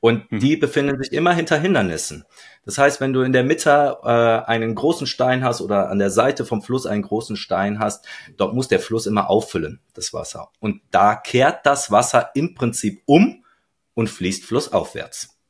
und 0.00 0.32
mhm. 0.32 0.40
die 0.40 0.56
befinden 0.56 0.96
sich 1.02 1.12
immer 1.12 1.34
hinter 1.34 1.58
Hindernissen. 1.58 2.24
Das 2.64 2.78
heißt, 2.78 3.02
wenn 3.02 3.12
du 3.12 3.20
in 3.20 3.34
der 3.34 3.44
Mitte 3.44 3.98
äh, 4.02 4.08
einen 4.08 4.74
großen 4.74 5.06
Stein 5.06 5.44
hast 5.44 5.60
oder 5.60 5.90
an 5.90 5.98
der 5.98 6.10
Seite 6.10 6.46
vom 6.46 6.62
Fluss 6.62 6.86
einen 6.86 7.02
großen 7.02 7.36
Stein 7.36 7.78
hast, 7.78 8.06
dort 8.38 8.54
muss 8.54 8.68
der 8.68 8.80
Fluss 8.80 9.04
immer 9.04 9.28
auffüllen, 9.28 9.80
das 9.92 10.14
Wasser. 10.14 10.48
Und 10.60 10.80
da 10.92 11.14
kehrt 11.14 11.66
das 11.66 11.90
Wasser 11.90 12.30
im 12.32 12.54
Prinzip 12.54 13.02
um 13.04 13.42
und 13.96 14.08
fließt 14.08 14.44
flussaufwärts. 14.44 15.40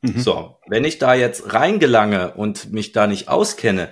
Mhm. 0.00 0.18
So, 0.18 0.56
wenn 0.66 0.84
ich 0.84 0.98
da 0.98 1.14
jetzt 1.14 1.52
reingelange 1.52 2.32
und 2.32 2.72
mich 2.72 2.92
da 2.92 3.06
nicht 3.06 3.28
auskenne, 3.28 3.90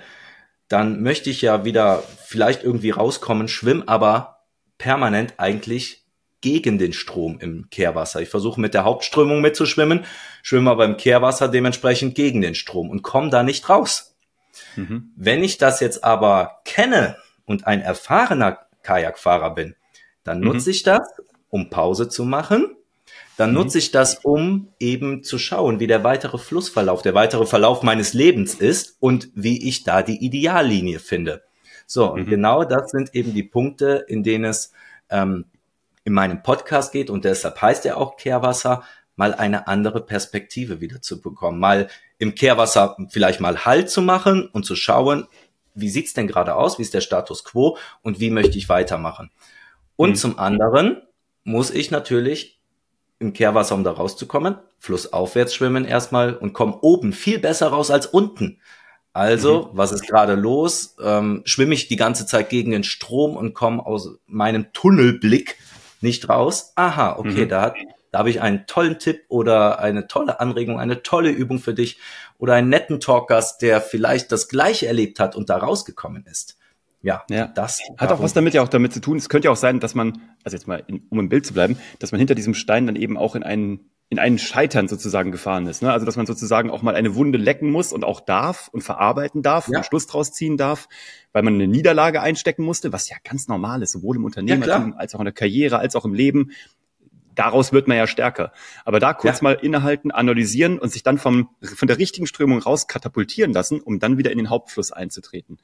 dann 0.67 1.01
möchte 1.01 1.29
ich 1.29 1.41
ja 1.41 1.63
wieder 1.63 2.03
vielleicht 2.25 2.63
irgendwie 2.63 2.89
rauskommen, 2.89 3.47
schwimm 3.47 3.83
aber 3.85 4.43
permanent 4.77 5.35
eigentlich 5.37 6.05
gegen 6.41 6.77
den 6.77 6.93
Strom 6.93 7.37
im 7.39 7.69
Kehrwasser. 7.69 8.21
Ich 8.21 8.29
versuche 8.29 8.59
mit 8.59 8.73
der 8.73 8.83
Hauptströmung 8.83 9.41
mitzuschwimmen, 9.41 10.05
schwimme 10.41 10.71
aber 10.71 10.85
im 10.85 10.97
Kehrwasser 10.97 11.47
dementsprechend 11.47 12.15
gegen 12.15 12.41
den 12.41 12.55
Strom 12.55 12.89
und 12.89 13.03
komme 13.03 13.29
da 13.29 13.43
nicht 13.43 13.69
raus. 13.69 14.15
Mhm. 14.75 15.11
Wenn 15.15 15.43
ich 15.43 15.57
das 15.57 15.79
jetzt 15.79 16.03
aber 16.03 16.61
kenne 16.65 17.17
und 17.45 17.67
ein 17.67 17.81
erfahrener 17.81 18.59
Kajakfahrer 18.81 19.53
bin, 19.53 19.75
dann 20.23 20.39
nutze 20.39 20.69
mhm. 20.69 20.73
ich 20.73 20.83
das, 20.83 21.07
um 21.49 21.69
Pause 21.69 22.09
zu 22.09 22.23
machen 22.23 22.75
dann 23.39 23.51
mhm. 23.51 23.55
nutze 23.55 23.77
ich 23.77 23.91
das, 23.91 24.19
um 24.25 24.67
eben 24.79 25.23
zu 25.23 25.37
schauen, 25.37 25.79
wie 25.79 25.87
der 25.87 26.03
weitere 26.03 26.37
Flussverlauf, 26.37 27.01
der 27.01 27.13
weitere 27.13 27.45
Verlauf 27.45 27.83
meines 27.83 28.13
Lebens 28.13 28.53
ist 28.53 28.97
und 28.99 29.29
wie 29.33 29.65
ich 29.69 29.85
da 29.85 30.03
die 30.03 30.23
Ideallinie 30.25 30.99
finde. 30.99 31.43
So, 31.87 32.11
und 32.11 32.25
mhm. 32.25 32.29
genau 32.29 32.65
das 32.65 32.91
sind 32.91 33.15
eben 33.15 33.33
die 33.33 33.43
Punkte, 33.43 34.03
in 34.09 34.23
denen 34.23 34.43
es 34.43 34.73
ähm, 35.09 35.45
in 36.03 36.11
meinem 36.11 36.43
Podcast 36.43 36.91
geht 36.91 37.09
und 37.09 37.23
deshalb 37.23 37.61
heißt 37.61 37.85
er 37.85 37.95
auch 37.95 38.17
Kehrwasser, 38.17 38.83
mal 39.15 39.33
eine 39.33 39.67
andere 39.67 40.05
Perspektive 40.05 40.81
wieder 40.81 41.01
zu 41.01 41.21
bekommen, 41.21 41.59
mal 41.59 41.87
im 42.17 42.35
Kehrwasser 42.35 42.97
vielleicht 43.09 43.39
mal 43.39 43.63
Halt 43.63 43.89
zu 43.89 44.01
machen 44.01 44.49
und 44.51 44.65
zu 44.65 44.75
schauen, 44.75 45.27
wie 45.75 45.89
sieht's 45.89 46.13
denn 46.13 46.27
gerade 46.27 46.55
aus, 46.55 46.77
wie 46.77 46.83
ist 46.83 46.93
der 46.93 47.01
Status 47.01 47.45
quo 47.45 47.77
und 48.01 48.19
wie 48.19 48.31
möchte 48.31 48.57
ich 48.57 48.67
weitermachen. 48.67 49.31
Und 49.95 50.11
mhm. 50.11 50.15
zum 50.15 50.39
anderen 50.39 51.01
muss 51.45 51.71
ich 51.71 51.89
natürlich 51.89 52.58
im 53.19 53.33
Kehrwasser, 53.33 53.75
um 53.75 53.83
da 53.83 53.91
rauszukommen, 53.91 54.55
flussaufwärts 54.79 55.53
schwimmen 55.53 55.85
erstmal 55.85 56.35
und 56.35 56.53
kommen 56.53 56.73
oben 56.73 57.13
viel 57.13 57.39
besser 57.39 57.67
raus 57.67 57.91
als 57.91 58.07
unten. 58.07 58.59
Also, 59.11 59.63
mhm. 59.63 59.77
was 59.77 59.91
ist 59.91 60.07
gerade 60.07 60.35
los? 60.35 60.95
Ähm, 61.03 61.41
schwimme 61.45 61.73
ich 61.73 61.87
die 61.87 61.95
ganze 61.95 62.25
Zeit 62.25 62.49
gegen 62.49 62.71
den 62.71 62.83
Strom 62.83 63.35
und 63.35 63.53
komme 63.53 63.85
aus 63.85 64.19
meinem 64.27 64.71
Tunnelblick 64.71 65.57
nicht 65.99 66.29
raus? 66.29 66.73
Aha, 66.75 67.17
okay, 67.17 67.45
mhm. 67.45 67.49
da, 67.49 67.61
hat, 67.61 67.75
da 68.11 68.19
habe 68.19 68.29
ich 68.29 68.41
einen 68.41 68.65
tollen 68.67 68.99
Tipp 68.99 69.25
oder 69.27 69.79
eine 69.79 70.07
tolle 70.07 70.39
Anregung, 70.39 70.79
eine 70.79 71.03
tolle 71.03 71.31
Übung 71.31 71.59
für 71.59 71.73
dich 71.73 71.97
oder 72.37 72.53
einen 72.53 72.69
netten 72.69 72.99
Talkgast, 72.99 73.61
der 73.61 73.81
vielleicht 73.81 74.31
das 74.31 74.47
Gleiche 74.47 74.87
erlebt 74.87 75.19
hat 75.19 75.35
und 75.35 75.49
da 75.49 75.57
rausgekommen 75.57 76.25
ist. 76.25 76.58
Ja, 77.01 77.23
ja, 77.29 77.47
das 77.47 77.79
hat 77.97 78.11
auch 78.11 78.21
was 78.21 78.33
damit 78.33 78.53
ja 78.53 78.61
auch 78.61 78.67
damit 78.67 78.93
zu 78.93 78.99
tun. 78.99 79.17
Es 79.17 79.29
könnte 79.29 79.45
ja 79.47 79.51
auch 79.51 79.57
sein, 79.57 79.79
dass 79.79 79.95
man, 79.95 80.21
also 80.43 80.57
jetzt 80.57 80.67
mal, 80.67 80.83
in, 80.87 81.03
um 81.09 81.19
im 81.19 81.29
Bild 81.29 81.45
zu 81.45 81.53
bleiben, 81.53 81.77
dass 81.99 82.11
man 82.11 82.19
hinter 82.19 82.35
diesem 82.35 82.53
Stein 82.53 82.85
dann 82.87 82.97
eben 82.97 83.17
auch 83.17 83.35
in 83.35 83.43
einen 83.43 83.89
in 84.11 84.17
einen 84.17 84.39
Scheitern 84.39 84.87
sozusagen 84.87 85.31
gefahren 85.31 85.67
ist. 85.67 85.83
Ne? 85.83 85.91
Also 85.91 86.05
dass 86.05 86.17
man 86.17 86.25
sozusagen 86.25 86.71
auch 86.71 86.81
mal 86.81 86.95
eine 86.95 87.13
Wunde 87.13 87.37
lecken 87.37 87.69
muss 87.69 87.93
und 87.93 88.03
auch 88.03 88.21
darf 88.21 88.67
und 88.69 88.81
verarbeiten 88.81 89.43
darf 89.43 89.67
ja. 89.67 89.77
und 89.77 89.85
Schluss 89.85 90.07
draus 90.07 90.31
ziehen 90.31 90.57
darf, 90.57 90.89
weil 91.31 91.43
man 91.43 91.53
eine 91.53 91.67
Niederlage 91.67 92.19
einstecken 92.19 92.63
musste, 92.63 92.91
was 92.91 93.07
ja 93.07 93.17
ganz 93.23 93.47
normal 93.47 93.83
ist, 93.83 93.91
sowohl 93.91 94.15
im 94.15 94.25
Unternehmertum 94.25 94.91
ja, 94.91 94.97
als 94.97 95.13
auch 95.13 95.19
in 95.19 95.25
der 95.25 95.33
Karriere, 95.33 95.77
als 95.77 95.95
auch 95.95 96.05
im 96.05 96.15
Leben. 96.15 96.51
Daraus 97.39 97.71
wird 97.71 97.87
man 97.87 97.95
ja 97.95 98.05
stärker. 98.05 98.51
Aber 98.83 98.99
da 98.99 99.13
kurz 99.13 99.37
ja. 99.37 99.43
mal 99.43 99.53
innehalten, 99.53 100.11
analysieren 100.11 100.77
und 100.77 100.91
sich 100.91 101.03
dann 101.03 101.17
vom, 101.17 101.47
von 101.63 101.87
der 101.87 101.97
richtigen 101.97 102.27
Strömung 102.27 102.59
raus 102.59 102.87
katapultieren 102.87 103.53
lassen, 103.53 103.79
um 103.79 103.97
dann 103.97 104.17
wieder 104.17 104.29
in 104.29 104.37
den 104.37 104.49
Hauptfluss 104.49 104.91
einzutreten. 104.91 105.57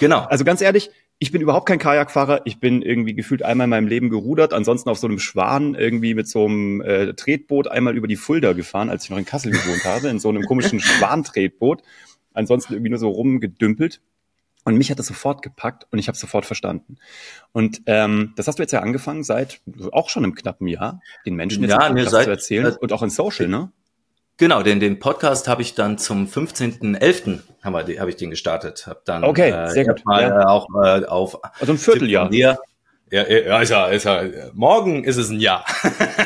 Genau. 0.00 0.22
Also 0.24 0.42
ganz 0.42 0.60
ehrlich, 0.60 0.90
ich 1.20 1.30
bin 1.30 1.40
überhaupt 1.40 1.66
kein 1.66 1.78
Kajakfahrer. 1.78 2.40
Ich 2.46 2.58
bin 2.58 2.82
irgendwie 2.82 3.14
gefühlt 3.14 3.44
einmal 3.44 3.66
in 3.66 3.70
meinem 3.70 3.86
Leben 3.86 4.10
gerudert, 4.10 4.52
ansonsten 4.52 4.90
auf 4.90 4.98
so 4.98 5.06
einem 5.06 5.20
Schwan 5.20 5.76
irgendwie 5.76 6.14
mit 6.14 6.26
so 6.26 6.46
einem 6.46 6.80
äh, 6.80 7.14
Tretboot 7.14 7.68
einmal 7.68 7.96
über 7.96 8.08
die 8.08 8.16
Fulda 8.16 8.52
gefahren, 8.52 8.90
als 8.90 9.04
ich 9.04 9.10
noch 9.10 9.18
in 9.18 9.24
Kassel 9.24 9.52
gewohnt 9.52 9.84
habe, 9.84 10.08
in 10.08 10.18
so 10.18 10.30
einem 10.30 10.42
komischen 10.42 10.80
Schwantretboot. 10.80 11.82
Ansonsten 12.32 12.72
irgendwie 12.72 12.90
nur 12.90 12.98
so 12.98 13.08
rumgedümpelt. 13.08 14.00
Und 14.70 14.78
mich 14.78 14.88
hat 14.88 15.00
das 15.00 15.06
sofort 15.06 15.42
gepackt 15.42 15.88
und 15.90 15.98
ich 15.98 16.06
habe 16.06 16.16
sofort 16.16 16.46
verstanden. 16.46 16.96
Und 17.50 17.82
ähm, 17.86 18.34
das 18.36 18.46
hast 18.46 18.60
du 18.60 18.62
jetzt 18.62 18.70
ja 18.70 18.80
angefangen 18.80 19.24
seit 19.24 19.60
auch 19.90 20.08
schon 20.08 20.22
im 20.22 20.36
knappen 20.36 20.68
Jahr, 20.68 21.00
den 21.26 21.34
Menschen 21.34 21.64
jetzt 21.64 21.72
ja, 21.72 21.92
nee, 21.92 22.04
seit, 22.04 22.24
zu 22.24 22.30
erzählen 22.30 22.66
äh, 22.66 22.76
und 22.80 22.92
auch 22.92 23.02
in 23.02 23.10
Social, 23.10 23.48
ne? 23.48 23.72
Genau, 24.36 24.62
den, 24.62 24.78
den 24.78 25.00
Podcast 25.00 25.48
habe 25.48 25.60
ich 25.62 25.74
dann 25.74 25.98
zum 25.98 26.26
15.11. 26.26 27.40
habe 27.64 27.78
hab 28.00 28.08
ich 28.08 28.16
den 28.16 28.30
gestartet. 28.30 28.86
Hab 28.86 29.04
dann 29.04 29.24
okay, 29.24 29.50
äh, 29.50 29.68
sehr 29.70 29.84
gut. 29.84 30.04
mal 30.06 30.22
ja. 30.22 30.46
auch 30.46 30.68
äh, 30.82 31.04
auf 31.04 31.42
also 31.58 31.72
ein 31.72 31.78
Vierteljahr. 31.78 32.32
Ja, 32.32 32.56
ja, 33.10 33.28
ja, 33.28 33.60
ist 33.60 33.70
ja, 33.70 33.86
ist 33.88 34.04
ja, 34.04 34.22
morgen 34.54 35.02
ist 35.02 35.16
es 35.16 35.30
ein 35.30 35.40
Jahr. 35.40 35.64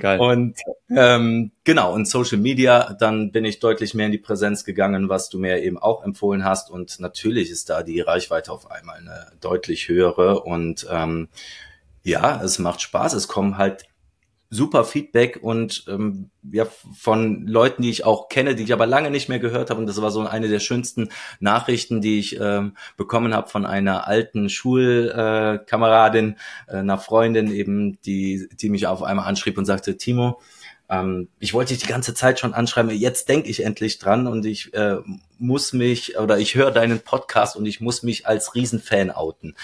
Geil. 0.00 0.20
Und 0.20 0.56
ähm, 0.90 1.52
genau, 1.64 1.92
und 1.92 2.08
Social 2.08 2.38
Media, 2.38 2.96
dann 2.98 3.32
bin 3.32 3.44
ich 3.44 3.60
deutlich 3.60 3.94
mehr 3.94 4.06
in 4.06 4.12
die 4.12 4.18
Präsenz 4.18 4.64
gegangen, 4.64 5.08
was 5.08 5.28
du 5.28 5.38
mir 5.38 5.62
eben 5.62 5.78
auch 5.78 6.04
empfohlen 6.04 6.44
hast. 6.44 6.70
Und 6.70 7.00
natürlich 7.00 7.50
ist 7.50 7.70
da 7.70 7.82
die 7.82 8.00
Reichweite 8.00 8.52
auf 8.52 8.70
einmal 8.70 8.98
eine 8.98 9.26
deutlich 9.40 9.88
höhere. 9.88 10.40
Und 10.40 10.86
ähm, 10.90 11.28
ja, 12.02 12.42
es 12.42 12.58
macht 12.58 12.80
Spaß. 12.80 13.12
Es 13.14 13.28
kommen 13.28 13.58
halt 13.58 13.86
super 14.50 14.84
Feedback 14.84 15.38
und 15.42 15.84
ähm, 15.88 16.30
ja 16.50 16.66
von 16.94 17.46
Leuten, 17.46 17.82
die 17.82 17.90
ich 17.90 18.04
auch 18.04 18.28
kenne, 18.28 18.54
die 18.54 18.62
ich 18.62 18.72
aber 18.72 18.86
lange 18.86 19.10
nicht 19.10 19.28
mehr 19.28 19.38
gehört 19.38 19.70
habe. 19.70 19.80
Und 19.80 19.86
das 19.86 20.00
war 20.00 20.10
so 20.10 20.20
eine 20.26 20.48
der 20.48 20.60
schönsten 20.60 21.10
Nachrichten, 21.40 22.00
die 22.00 22.18
ich 22.18 22.40
ähm, 22.40 22.76
bekommen 22.96 23.34
habe 23.34 23.48
von 23.48 23.66
einer 23.66 24.08
alten 24.08 24.48
Schulkameradin, 24.48 26.36
äh, 26.66 26.76
einer 26.76 26.98
Freundin 26.98 27.50
eben, 27.52 28.00
die, 28.02 28.48
die 28.52 28.70
mich 28.70 28.86
auf 28.86 29.02
einmal 29.02 29.26
anschrieb 29.26 29.58
und 29.58 29.66
sagte, 29.66 29.96
Timo, 29.98 30.40
ähm, 30.90 31.28
ich 31.38 31.54
wollte 31.54 31.74
dich 31.74 31.82
die 31.82 31.88
ganze 31.88 32.14
Zeit 32.14 32.40
schon 32.40 32.54
anschreiben, 32.54 32.90
jetzt 32.90 33.28
denke 33.28 33.48
ich 33.48 33.64
endlich 33.64 33.98
dran 33.98 34.26
und 34.26 34.46
ich 34.46 34.72
äh, 34.74 34.96
muss 35.38 35.72
mich 35.72 36.18
oder 36.18 36.38
ich 36.38 36.54
höre 36.54 36.70
deinen 36.70 37.00
Podcast 37.00 37.56
und 37.56 37.66
ich 37.66 37.80
muss 37.80 38.02
mich 38.02 38.26
als 38.26 38.54
Riesenfan 38.54 39.10
outen. 39.10 39.54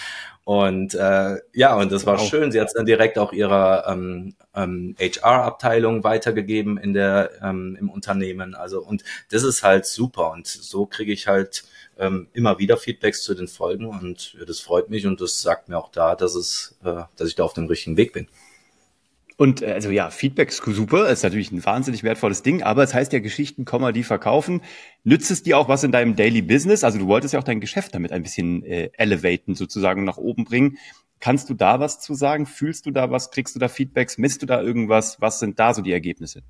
Und 0.43 0.93
äh, 0.93 1.37
ja, 1.53 1.75
und 1.75 1.91
das 1.91 2.05
war 2.05 2.19
wow. 2.19 2.29
schön. 2.29 2.51
Sie 2.51 2.61
hat 2.61 2.67
es 2.67 2.73
dann 2.73 2.85
direkt 2.85 3.17
auch 3.17 3.33
ihrer 3.33 3.87
ähm, 3.87 4.35
ähm, 4.53 4.95
HR-Abteilung 4.99 6.03
weitergegeben 6.03 6.77
in 6.77 6.93
der 6.93 7.31
ähm, 7.41 7.75
im 7.79 7.89
Unternehmen. 7.89 8.53
Also 8.53 8.83
und 8.83 9.03
das 9.31 9.41
ist 9.41 9.63
halt 9.63 9.87
super. 9.87 10.31
Und 10.31 10.45
so 10.45 10.85
kriege 10.85 11.11
ich 11.11 11.27
halt 11.27 11.63
ähm, 11.97 12.27
immer 12.33 12.59
wieder 12.59 12.77
Feedbacks 12.77 13.23
zu 13.23 13.33
den 13.33 13.47
Folgen 13.47 13.87
und 13.87 14.37
das 14.45 14.59
freut 14.59 14.89
mich 14.89 15.07
und 15.07 15.21
das 15.21 15.41
sagt 15.41 15.69
mir 15.69 15.77
auch 15.77 15.91
da, 15.91 16.15
dass 16.15 16.35
es, 16.35 16.77
äh, 16.83 17.03
dass 17.15 17.27
ich 17.29 17.35
da 17.35 17.43
auf 17.43 17.53
dem 17.53 17.65
richtigen 17.65 17.97
Weg 17.97 18.13
bin. 18.13 18.27
Und 19.37 19.61
äh, 19.61 19.71
also 19.73 19.89
ja, 19.89 20.09
Feedback 20.09 20.49
ist 20.49 20.63
super, 20.63 21.09
ist 21.09 21.23
natürlich 21.23 21.51
ein 21.51 21.63
wahnsinnig 21.65 22.03
wertvolles 22.03 22.43
Ding, 22.43 22.63
aber 22.63 22.83
es 22.83 22.93
heißt 22.93 23.13
ja 23.13 23.19
Geschichten, 23.19 23.65
Komma, 23.65 23.91
die 23.91 24.03
verkaufen. 24.03 24.61
Nützt 25.03 25.31
es 25.31 25.43
dir 25.43 25.57
auch 25.57 25.67
was 25.67 25.83
in 25.83 25.91
deinem 25.91 26.15
Daily 26.15 26.41
Business? 26.41 26.83
Also 26.83 26.99
du 26.99 27.07
wolltest 27.07 27.33
ja 27.33 27.39
auch 27.39 27.43
dein 27.43 27.59
Geschäft 27.59 27.93
damit 27.95 28.11
ein 28.11 28.23
bisschen 28.23 28.63
äh, 28.63 28.91
elevaten, 28.93 29.55
sozusagen 29.55 30.03
nach 30.03 30.17
oben 30.17 30.45
bringen. 30.45 30.77
Kannst 31.19 31.49
du 31.49 31.53
da 31.53 31.79
was 31.79 31.99
zu 31.99 32.13
sagen? 32.13 32.45
Fühlst 32.45 32.85
du 32.85 32.91
da 32.91 33.09
was? 33.11 33.31
Kriegst 33.31 33.55
du 33.55 33.59
da 33.59 33.67
Feedbacks? 33.67 34.17
Misst 34.17 34.41
du 34.41 34.45
da 34.45 34.61
irgendwas? 34.61 35.21
Was 35.21 35.39
sind 35.39 35.59
da 35.59 35.73
so 35.73 35.81
die 35.81 35.93
Ergebnisse? 35.93 36.43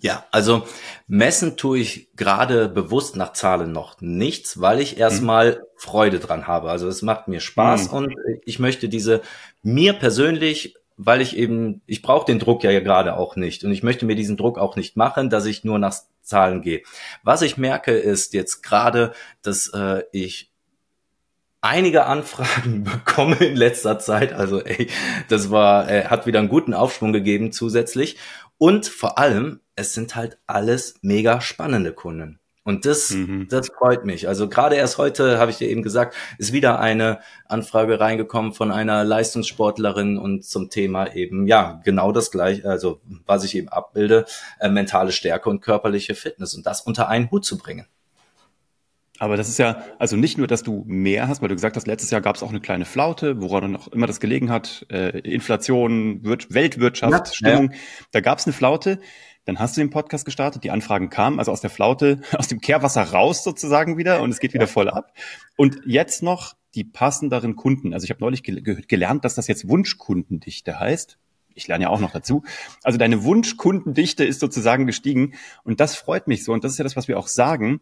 Ja, 0.00 0.26
also 0.30 0.66
messen 1.06 1.56
tue 1.56 1.78
ich 1.78 2.10
gerade 2.16 2.68
bewusst 2.68 3.16
nach 3.16 3.32
Zahlen 3.32 3.72
noch 3.72 4.00
nichts, 4.00 4.60
weil 4.60 4.80
ich 4.80 4.98
erstmal 4.98 5.52
mhm. 5.52 5.58
Freude 5.76 6.18
dran 6.18 6.46
habe. 6.46 6.70
Also 6.70 6.86
es 6.88 7.02
macht 7.02 7.28
mir 7.28 7.40
Spaß 7.40 7.90
mhm. 7.90 7.96
und 7.96 8.14
ich 8.44 8.58
möchte 8.58 8.88
diese 8.88 9.22
mir 9.62 9.94
persönlich 9.94 10.76
weil 10.96 11.20
ich 11.20 11.36
eben, 11.36 11.82
ich 11.86 12.02
brauche 12.02 12.26
den 12.26 12.38
Druck 12.38 12.64
ja 12.64 12.78
gerade 12.80 13.16
auch 13.16 13.36
nicht 13.36 13.64
und 13.64 13.72
ich 13.72 13.82
möchte 13.82 14.06
mir 14.06 14.16
diesen 14.16 14.36
Druck 14.36 14.58
auch 14.58 14.76
nicht 14.76 14.96
machen, 14.96 15.30
dass 15.30 15.44
ich 15.46 15.64
nur 15.64 15.78
nach 15.78 15.94
Zahlen 16.22 16.62
gehe. 16.62 16.82
Was 17.22 17.42
ich 17.42 17.56
merke 17.56 17.92
ist 17.92 18.34
jetzt 18.34 18.62
gerade, 18.62 19.12
dass 19.42 19.68
äh, 19.68 20.02
ich 20.12 20.50
einige 21.60 22.06
Anfragen 22.06 22.84
bekomme 23.04 23.36
in 23.36 23.56
letzter 23.56 23.98
Zeit. 23.98 24.32
Also 24.32 24.62
ey, 24.62 24.88
das 25.28 25.50
war, 25.50 25.90
äh, 25.90 26.04
hat 26.04 26.26
wieder 26.26 26.38
einen 26.38 26.48
guten 26.48 26.74
Aufschwung 26.74 27.12
gegeben 27.12 27.52
zusätzlich. 27.52 28.16
Und 28.58 28.86
vor 28.86 29.18
allem, 29.18 29.60
es 29.74 29.92
sind 29.92 30.16
halt 30.16 30.38
alles 30.46 30.98
mega 31.02 31.40
spannende 31.40 31.92
Kunden. 31.92 32.40
Und 32.66 32.84
das, 32.84 33.10
mhm. 33.10 33.46
das 33.48 33.68
freut 33.68 34.04
mich. 34.04 34.26
Also 34.26 34.48
gerade 34.48 34.74
erst 34.74 34.98
heute, 34.98 35.38
habe 35.38 35.52
ich 35.52 35.58
dir 35.58 35.68
eben 35.68 35.84
gesagt, 35.84 36.16
ist 36.36 36.52
wieder 36.52 36.80
eine 36.80 37.20
Anfrage 37.46 38.00
reingekommen 38.00 38.52
von 38.52 38.72
einer 38.72 39.04
Leistungssportlerin 39.04 40.18
und 40.18 40.44
zum 40.44 40.68
Thema 40.68 41.14
eben, 41.14 41.46
ja, 41.46 41.80
genau 41.84 42.10
das 42.10 42.32
gleiche, 42.32 42.68
also 42.68 43.00
was 43.24 43.44
ich 43.44 43.56
eben 43.56 43.68
abbilde, 43.68 44.24
äh, 44.58 44.68
mentale 44.68 45.12
Stärke 45.12 45.48
und 45.48 45.60
körperliche 45.60 46.16
Fitness 46.16 46.54
und 46.54 46.66
das 46.66 46.80
unter 46.80 47.08
einen 47.08 47.30
Hut 47.30 47.44
zu 47.44 47.56
bringen. 47.56 47.86
Aber 49.20 49.36
das 49.36 49.48
ist 49.48 49.58
ja, 49.58 49.84
also 50.00 50.16
nicht 50.16 50.36
nur, 50.36 50.48
dass 50.48 50.64
du 50.64 50.82
mehr 50.88 51.28
hast, 51.28 51.42
weil 51.42 51.48
du 51.48 51.54
gesagt 51.54 51.76
hast, 51.76 51.86
letztes 51.86 52.10
Jahr 52.10 52.20
gab 52.20 52.34
es 52.34 52.42
auch 52.42 52.50
eine 52.50 52.60
kleine 52.60 52.84
Flaute, 52.84 53.40
woran 53.40 53.70
noch 53.70 53.86
immer 53.92 54.08
das 54.08 54.18
gelegen 54.18 54.50
hat, 54.50 54.84
äh, 54.90 55.20
Inflation, 55.20 56.24
Wir 56.24 56.38
Weltwirtschaft, 56.48 57.28
ja, 57.28 57.32
Stimmung, 57.32 57.70
ja. 57.70 57.78
da 58.10 58.20
gab 58.20 58.40
es 58.40 58.46
eine 58.46 58.52
Flaute. 58.54 58.98
Dann 59.46 59.60
hast 59.60 59.76
du 59.76 59.80
den 59.80 59.90
Podcast 59.90 60.24
gestartet, 60.24 60.64
die 60.64 60.70
Anfragen 60.70 61.08
kamen, 61.08 61.38
also 61.38 61.52
aus 61.52 61.60
der 61.60 61.70
Flaute, 61.70 62.20
aus 62.36 62.48
dem 62.48 62.60
Kehrwasser 62.60 63.02
raus 63.02 63.42
sozusagen 63.42 63.96
wieder 63.96 64.20
und 64.20 64.30
es 64.30 64.40
geht 64.40 64.52
wieder 64.52 64.66
voll 64.66 64.90
ab. 64.90 65.12
Und 65.56 65.80
jetzt 65.86 66.22
noch 66.22 66.54
die 66.74 66.84
passenderen 66.84 67.56
Kunden. 67.56 67.94
Also 67.94 68.04
ich 68.04 68.10
habe 68.10 68.20
neulich 68.20 68.42
ge 68.42 68.60
gelernt, 68.60 69.24
dass 69.24 69.34
das 69.34 69.48
jetzt 69.48 69.68
Wunschkundendichte 69.68 70.78
heißt. 70.78 71.18
Ich 71.54 71.68
lerne 71.68 71.84
ja 71.84 71.90
auch 71.90 72.00
noch 72.00 72.12
dazu. 72.12 72.42
Also 72.82 72.98
deine 72.98 73.24
Wunschkundendichte 73.24 74.24
ist 74.24 74.40
sozusagen 74.40 74.86
gestiegen 74.86 75.34
und 75.64 75.80
das 75.80 75.96
freut 75.96 76.26
mich 76.26 76.44
so 76.44 76.52
und 76.52 76.64
das 76.64 76.72
ist 76.72 76.78
ja 76.78 76.84
das, 76.84 76.96
was 76.96 77.08
wir 77.08 77.18
auch 77.18 77.28
sagen. 77.28 77.80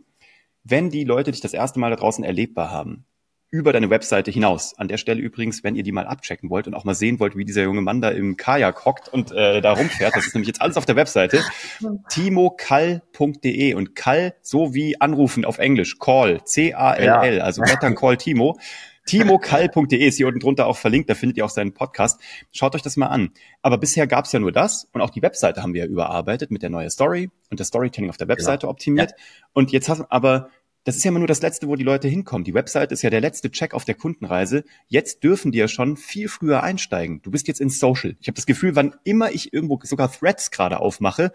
Wenn 0.62 0.90
die 0.90 1.04
Leute 1.04 1.32
dich 1.32 1.40
das 1.40 1.54
erste 1.54 1.80
Mal 1.80 1.90
da 1.90 1.96
draußen 1.96 2.24
erlebbar 2.24 2.70
haben, 2.70 3.04
über 3.50 3.72
deine 3.72 3.88
Webseite 3.88 4.30
hinaus. 4.30 4.76
An 4.78 4.88
der 4.88 4.96
Stelle 4.96 5.20
übrigens, 5.20 5.62
wenn 5.62 5.76
ihr 5.76 5.84
die 5.84 5.92
mal 5.92 6.06
abchecken 6.06 6.50
wollt 6.50 6.66
und 6.66 6.74
auch 6.74 6.84
mal 6.84 6.94
sehen 6.94 7.20
wollt, 7.20 7.36
wie 7.36 7.44
dieser 7.44 7.62
junge 7.62 7.82
Mann 7.82 8.00
da 8.00 8.10
im 8.10 8.36
Kajak 8.36 8.84
hockt 8.84 9.08
und 9.08 9.30
äh, 9.30 9.60
da 9.60 9.72
rumfährt, 9.72 10.16
das 10.16 10.26
ist 10.26 10.34
nämlich 10.34 10.48
jetzt 10.48 10.60
alles 10.60 10.76
auf 10.76 10.86
der 10.86 10.96
Webseite, 10.96 11.40
timokall.de 12.08 13.74
und 13.74 13.94
Kall 13.94 14.34
so 14.42 14.74
wie 14.74 15.00
anrufen 15.00 15.44
auf 15.44 15.58
Englisch, 15.58 15.98
Call, 16.00 16.42
C-A-L-L, 16.44 17.40
also 17.40 17.62
Better 17.62 17.94
Call 17.94 18.16
Timo. 18.16 18.58
timokall.de 19.06 20.04
ist 20.04 20.16
hier 20.16 20.26
unten 20.26 20.40
drunter 20.40 20.66
auch 20.66 20.76
verlinkt, 20.76 21.08
da 21.08 21.14
findet 21.14 21.36
ihr 21.36 21.44
auch 21.44 21.50
seinen 21.50 21.74
Podcast. 21.74 22.20
Schaut 22.50 22.74
euch 22.74 22.82
das 22.82 22.96
mal 22.96 23.06
an. 23.06 23.30
Aber 23.62 23.78
bisher 23.78 24.06
gab 24.06 24.24
es 24.24 24.32
ja 24.32 24.40
nur 24.40 24.50
das 24.50 24.88
und 24.92 25.00
auch 25.00 25.10
die 25.10 25.22
Webseite 25.22 25.62
haben 25.62 25.74
wir 25.74 25.84
ja 25.84 25.88
überarbeitet 25.88 26.50
mit 26.50 26.62
der 26.62 26.70
neuen 26.70 26.90
Story 26.90 27.30
und 27.50 27.60
der 27.60 27.66
Storytelling 27.66 28.10
auf 28.10 28.16
der 28.16 28.28
Webseite 28.28 28.62
genau. 28.62 28.72
optimiert. 28.72 29.10
Ja. 29.10 29.16
Und 29.52 29.70
jetzt 29.70 29.88
hast 29.88 30.04
aber 30.10 30.48
das 30.84 30.96
ist 30.96 31.04
ja 31.04 31.08
immer 31.08 31.18
nur 31.18 31.28
das 31.28 31.42
Letzte, 31.42 31.66
wo 31.66 31.76
die 31.76 31.82
Leute 31.82 32.08
hinkommen. 32.08 32.44
Die 32.44 32.54
Website 32.54 32.92
ist 32.92 33.02
ja 33.02 33.10
der 33.10 33.22
letzte 33.22 33.50
Check 33.50 33.72
auf 33.72 33.84
der 33.84 33.94
Kundenreise. 33.94 34.64
Jetzt 34.86 35.24
dürfen 35.24 35.50
die 35.50 35.58
ja 35.58 35.66
schon 35.66 35.96
viel 35.96 36.28
früher 36.28 36.62
einsteigen. 36.62 37.22
Du 37.22 37.30
bist 37.30 37.48
jetzt 37.48 37.60
in 37.60 37.70
Social. 37.70 38.16
Ich 38.20 38.28
habe 38.28 38.36
das 38.36 38.46
Gefühl, 38.46 38.76
wann 38.76 38.94
immer 39.02 39.32
ich 39.32 39.52
irgendwo 39.54 39.80
sogar 39.82 40.12
Threads 40.12 40.50
gerade 40.50 40.80
aufmache, 40.80 41.32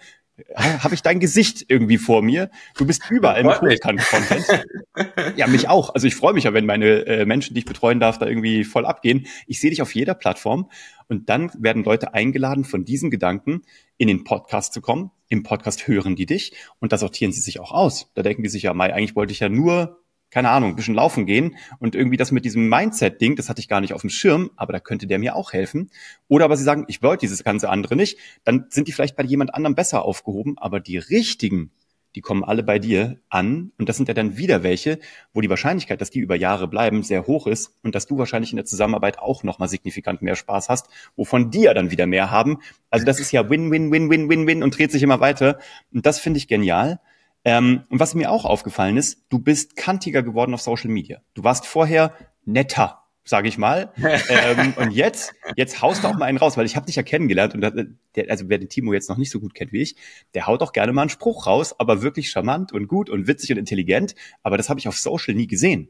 habe 0.55 0.96
ich 0.96 1.01
dein 1.01 1.19
Gesicht 1.19 1.65
irgendwie 1.67 1.98
vor 1.98 2.22
mir. 2.22 2.50
Du 2.77 2.86
bist 2.86 3.10
überall 3.10 3.43
mit 3.43 3.62
Hochkant-Content. 3.62 4.65
ja, 5.36 5.48
mich 5.48 5.67
auch. 5.67 5.93
Also 5.93 6.08
ich 6.08 6.15
freue 6.15 6.34
mich 6.34 6.46
ja, 6.46 6.53
wenn 6.53 6.65
meine 6.65 7.05
äh, 7.05 7.25
Menschen, 7.25 7.53
die 7.53 7.60
ich 7.60 7.65
betreuen 7.65 8.00
darf, 8.00 8.17
da 8.17 8.27
irgendwie 8.27 8.63
voll 8.63 8.86
abgehen. 8.86 9.27
Ich 9.48 9.60
sehe 9.60 9.69
dich 9.69 9.81
auf 9.81 9.93
jeder 9.96 10.13
Plattform 10.13 10.69
und 11.08 11.29
dann 11.29 11.51
werden 11.58 11.84
Leute 11.84 12.13
eingeladen, 12.13 12.63
von 12.63 12.86
diesen 12.86 13.10
Gedanken 13.10 13.63
in 13.98 14.08
den 14.08 14.24
Podcast 14.24 14.74
zu 14.74 14.81
kommen. 14.81 15.12
Im 15.27 15.43
Podcast 15.43 15.88
hören 15.88 16.15
die 16.15 16.25
dich 16.25 16.53
und 16.79 16.91
da 16.91 16.98
sortieren 16.98 17.31
sie 17.31 17.41
sich 17.41 17.60
auch 17.60 17.72
aus. 17.72 18.12
Da 18.15 18.24
denken 18.24 18.43
die 18.43 18.50
sich 18.50 18.63
ja, 18.63 18.74
Mai, 18.74 18.93
eigentlich 18.93 19.15
wollte 19.15 19.31
ich 19.31 19.39
ja 19.39 19.50
nur 19.50 20.00
keine 20.29 20.50
Ahnung, 20.50 20.71
ein 20.71 20.75
bisschen 20.75 20.95
laufen 20.95 21.25
gehen 21.25 21.55
und 21.79 21.95
irgendwie 21.95 22.17
das 22.17 22.31
mit 22.31 22.45
diesem 22.45 22.69
Mindset-Ding, 22.69 23.36
das 23.36 23.50
hatte 23.50 23.62
ich 23.62 23.67
gar 23.67 23.81
nicht 23.81 23.93
auf 23.93 24.01
dem 24.01 24.09
Schirm, 24.09 24.51
aber 24.55 24.74
da 24.74 24.79
könnte 24.79 25.07
der 25.07 25.19
mir 25.19 25.36
auch 25.36 25.53
helfen. 25.53 25.89
Oder 26.27 26.45
aber 26.45 26.57
sie 26.57 26.63
sagen, 26.63 26.86
ich 26.88 27.01
wollte 27.01 27.21
dieses 27.21 27.43
ganze 27.43 27.69
andere 27.69 27.95
nicht, 27.95 28.17
dann 28.43 28.65
sind 28.69 28.88
die 28.88 28.91
vielleicht 28.91 29.15
bei 29.15 29.24
jemand 29.24 29.53
anderem 29.53 29.75
besser 29.75 30.03
aufgehoben, 30.03 30.57
aber 30.57 30.79
die 30.79 30.98
richtigen, 30.98 31.71
die 32.15 32.21
kommen 32.21 32.43
alle 32.43 32.63
bei 32.63 32.79
dir 32.79 33.19
an 33.29 33.71
und 33.77 33.88
das 33.88 33.98
sind 33.98 34.07
ja 34.07 34.13
dann 34.13 34.38
wieder 34.38 34.63
welche, 34.63 35.00
wo 35.33 35.41
die 35.41 35.50
Wahrscheinlichkeit, 35.50 36.01
dass 36.01 36.09
die 36.09 36.19
über 36.19 36.36
Jahre 36.36 36.67
bleiben, 36.67 37.03
sehr 37.03 37.27
hoch 37.27 37.45
ist 37.45 37.75
und 37.83 37.93
dass 37.93 38.07
du 38.07 38.17
wahrscheinlich 38.17 38.51
in 38.51 38.57
der 38.57 38.65
Zusammenarbeit 38.65 39.19
auch 39.19 39.43
nochmal 39.43 39.69
signifikant 39.69 40.21
mehr 40.21 40.36
Spaß 40.36 40.69
hast, 40.69 40.88
wovon 41.15 41.51
die 41.51 41.62
ja 41.62 41.74
dann 41.74 41.91
wieder 41.91 42.07
mehr 42.07 42.31
haben. 42.31 42.59
Also 42.89 43.05
das 43.05 43.19
ist 43.19 43.31
ja 43.31 43.50
Win, 43.50 43.71
Win, 43.71 43.91
Win, 43.91 44.09
Win, 44.09 44.29
Win, 44.29 44.48
Win 44.48 44.63
und 44.63 44.77
dreht 44.77 44.91
sich 44.91 45.03
immer 45.03 45.19
weiter 45.19 45.59
und 45.93 46.05
das 46.05 46.19
finde 46.19 46.38
ich 46.38 46.48
genial. 46.48 47.00
Ähm, 47.46 47.84
und 47.89 48.00
was 48.00 48.15
mir 48.15 48.31
auch 48.31 48.46
aufgefallen 48.46 48.98
ist, 48.98 49.25
du 49.29 49.39
bist 49.39 49.75
kantiger 49.75 50.24
geworden 50.24 50.53
auf 50.53 50.62
Social 50.62 50.89
Media. 50.89 51.22
Du 51.34 51.43
warst 51.43 51.65
vorher 51.65 52.13
netter 52.46 53.00
sage 53.29 53.48
ich 53.48 53.58
mal. 53.58 53.93
ähm, 54.29 54.74
und 54.75 54.91
jetzt, 54.91 55.34
jetzt 55.55 55.81
haust 55.81 56.03
du 56.03 56.08
auch 56.08 56.17
mal 56.17 56.25
einen 56.25 56.39
raus, 56.39 56.58
weil 56.58 56.65
ich 56.65 56.75
habe 56.75 56.88
dich 56.88 56.96
ja 56.96 57.03
kennengelernt 57.03 57.53
und 57.53 57.62
der, 57.62 58.29
also 58.29 58.50
wer 58.50 58.58
den 58.58 58.69
Timo 58.69 58.91
jetzt 58.91 59.10
noch 59.10 59.17
nicht 59.17 59.29
so 59.29 59.39
gut 59.39 59.53
kennt 59.53 59.72
wie 59.72 59.81
ich, 59.81 59.96
der 60.34 60.48
haut 60.48 60.62
auch 60.62 60.74
gerne 60.74 60.91
mal 60.91 61.01
einen 61.01 61.10
Spruch 61.10 61.46
raus, 61.46 61.79
aber 61.79 62.01
wirklich 62.01 62.31
charmant 62.31 62.74
und 62.74 62.88
gut 62.88 63.10
und 63.10 63.27
witzig 63.27 63.51
und 63.51 63.58
intelligent. 63.58 64.15
Aber 64.41 64.58
das 64.58 64.69
habe 64.69 64.79
ich 64.79 64.88
auf 64.88 64.98
Social 64.98 65.36
nie 65.36 65.48
gesehen. 65.48 65.89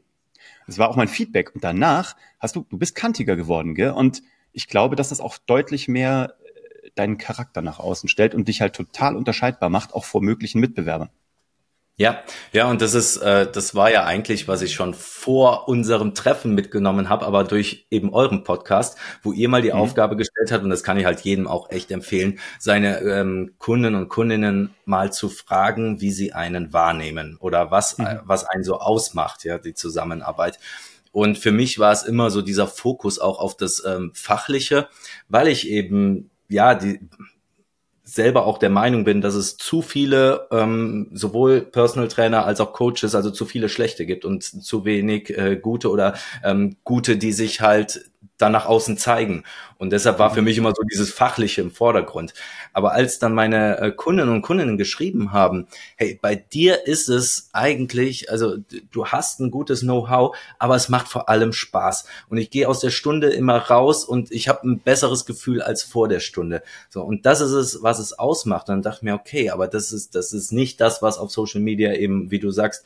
Das 0.66 0.78
war 0.78 0.90
auch 0.90 0.96
mein 0.96 1.08
Feedback. 1.08 1.54
Und 1.54 1.64
danach 1.64 2.14
hast 2.38 2.56
du, 2.56 2.66
du 2.68 2.78
bist 2.78 2.94
kantiger 2.94 3.36
geworden, 3.36 3.74
gell? 3.74 3.90
Und 3.90 4.22
ich 4.52 4.68
glaube, 4.68 4.94
dass 4.94 5.08
das 5.08 5.20
auch 5.20 5.38
deutlich 5.38 5.88
mehr 5.88 6.34
äh, 6.44 6.90
deinen 6.94 7.18
Charakter 7.18 7.62
nach 7.62 7.78
außen 7.78 8.08
stellt 8.08 8.34
und 8.34 8.48
dich 8.48 8.60
halt 8.60 8.74
total 8.74 9.16
unterscheidbar 9.16 9.70
macht, 9.70 9.94
auch 9.94 10.04
vor 10.04 10.22
möglichen 10.22 10.60
Mitbewerbern. 10.60 11.08
Ja, 12.00 12.22
ja, 12.54 12.66
und 12.70 12.80
das 12.80 12.94
ist, 12.94 13.18
äh, 13.18 13.46
das 13.52 13.74
war 13.74 13.90
ja 13.90 14.04
eigentlich, 14.04 14.48
was 14.48 14.62
ich 14.62 14.72
schon 14.72 14.94
vor 14.94 15.68
unserem 15.68 16.14
Treffen 16.14 16.54
mitgenommen 16.54 17.10
habe, 17.10 17.26
aber 17.26 17.44
durch 17.44 17.84
eben 17.90 18.14
euren 18.14 18.42
Podcast, 18.42 18.96
wo 19.22 19.32
ihr 19.32 19.50
mal 19.50 19.60
die 19.60 19.68
mhm. 19.68 19.80
Aufgabe 19.80 20.16
gestellt 20.16 20.50
habt, 20.50 20.64
und 20.64 20.70
das 20.70 20.82
kann 20.82 20.96
ich 20.96 21.04
halt 21.04 21.20
jedem 21.20 21.46
auch 21.46 21.70
echt 21.70 21.90
empfehlen, 21.90 22.38
seine 22.58 23.00
ähm, 23.00 23.52
Kunden 23.58 23.94
und 23.94 24.08
Kundinnen 24.08 24.74
mal 24.86 25.12
zu 25.12 25.28
fragen, 25.28 26.00
wie 26.00 26.10
sie 26.10 26.32
einen 26.32 26.72
wahrnehmen 26.72 27.36
oder 27.38 27.70
was, 27.70 27.98
mhm. 27.98 28.06
äh, 28.06 28.20
was 28.24 28.46
einen 28.46 28.64
so 28.64 28.80
ausmacht, 28.80 29.44
ja, 29.44 29.58
die 29.58 29.74
Zusammenarbeit. 29.74 30.58
Und 31.12 31.36
für 31.36 31.52
mich 31.52 31.78
war 31.78 31.92
es 31.92 32.02
immer 32.02 32.30
so 32.30 32.40
dieser 32.40 32.66
Fokus 32.66 33.18
auch 33.18 33.38
auf 33.38 33.58
das 33.58 33.84
ähm, 33.84 34.12
Fachliche, 34.14 34.88
weil 35.28 35.48
ich 35.48 35.68
eben 35.68 36.30
ja, 36.48 36.74
die, 36.74 36.98
selber 38.14 38.46
auch 38.46 38.58
der 38.58 38.70
Meinung 38.70 39.04
bin, 39.04 39.20
dass 39.20 39.34
es 39.34 39.56
zu 39.56 39.82
viele 39.82 40.48
ähm, 40.50 41.08
sowohl 41.12 41.60
Personal 41.60 42.08
Trainer 42.08 42.44
als 42.44 42.60
auch 42.60 42.72
Coaches, 42.72 43.14
also 43.14 43.30
zu 43.30 43.44
viele 43.44 43.68
schlechte 43.68 44.06
gibt 44.06 44.24
und 44.24 44.42
zu 44.42 44.84
wenig 44.84 45.36
äh, 45.36 45.56
gute 45.56 45.90
oder 45.90 46.14
ähm, 46.42 46.76
gute, 46.84 47.16
die 47.16 47.32
sich 47.32 47.60
halt 47.60 48.09
dann 48.40 48.52
nach 48.52 48.66
außen 48.66 48.98
zeigen. 48.98 49.44
Und 49.78 49.90
deshalb 49.90 50.18
war 50.18 50.32
für 50.32 50.42
mich 50.42 50.58
immer 50.58 50.74
so 50.74 50.82
dieses 50.82 51.12
Fachliche 51.12 51.60
im 51.62 51.70
Vordergrund. 51.70 52.34
Aber 52.72 52.92
als 52.92 53.18
dann 53.18 53.34
meine 53.34 53.78
äh, 53.78 53.92
Kundinnen 53.92 54.34
und 54.34 54.42
Kundinnen 54.42 54.76
geschrieben 54.76 55.32
haben, 55.32 55.68
hey, 55.96 56.18
bei 56.20 56.34
dir 56.36 56.86
ist 56.86 57.08
es 57.08 57.50
eigentlich, 57.52 58.30
also 58.30 58.56
du 58.90 59.06
hast 59.06 59.40
ein 59.40 59.50
gutes 59.50 59.80
Know-how, 59.80 60.36
aber 60.58 60.74
es 60.74 60.88
macht 60.88 61.08
vor 61.08 61.28
allem 61.28 61.52
Spaß. 61.52 62.06
Und 62.28 62.38
ich 62.38 62.50
gehe 62.50 62.68
aus 62.68 62.80
der 62.80 62.90
Stunde 62.90 63.30
immer 63.30 63.56
raus 63.56 64.04
und 64.04 64.30
ich 64.32 64.48
habe 64.48 64.68
ein 64.68 64.80
besseres 64.80 65.24
Gefühl 65.24 65.62
als 65.62 65.82
vor 65.82 66.08
der 66.08 66.20
Stunde. 66.20 66.62
So, 66.88 67.02
und 67.02 67.26
das 67.26 67.40
ist 67.40 67.52
es, 67.52 67.82
was 67.82 67.98
es 67.98 68.18
ausmacht. 68.18 68.68
Und 68.68 68.76
dann 68.76 68.82
dachte 68.82 68.98
ich 68.98 69.02
mir, 69.02 69.14
okay, 69.14 69.50
aber 69.50 69.66
das 69.68 69.92
ist, 69.92 70.14
das 70.14 70.32
ist 70.32 70.52
nicht 70.52 70.80
das, 70.80 71.02
was 71.02 71.18
auf 71.18 71.30
Social 71.30 71.60
Media 71.60 71.94
eben, 71.94 72.30
wie 72.30 72.38
du 72.38 72.50
sagst, 72.50 72.84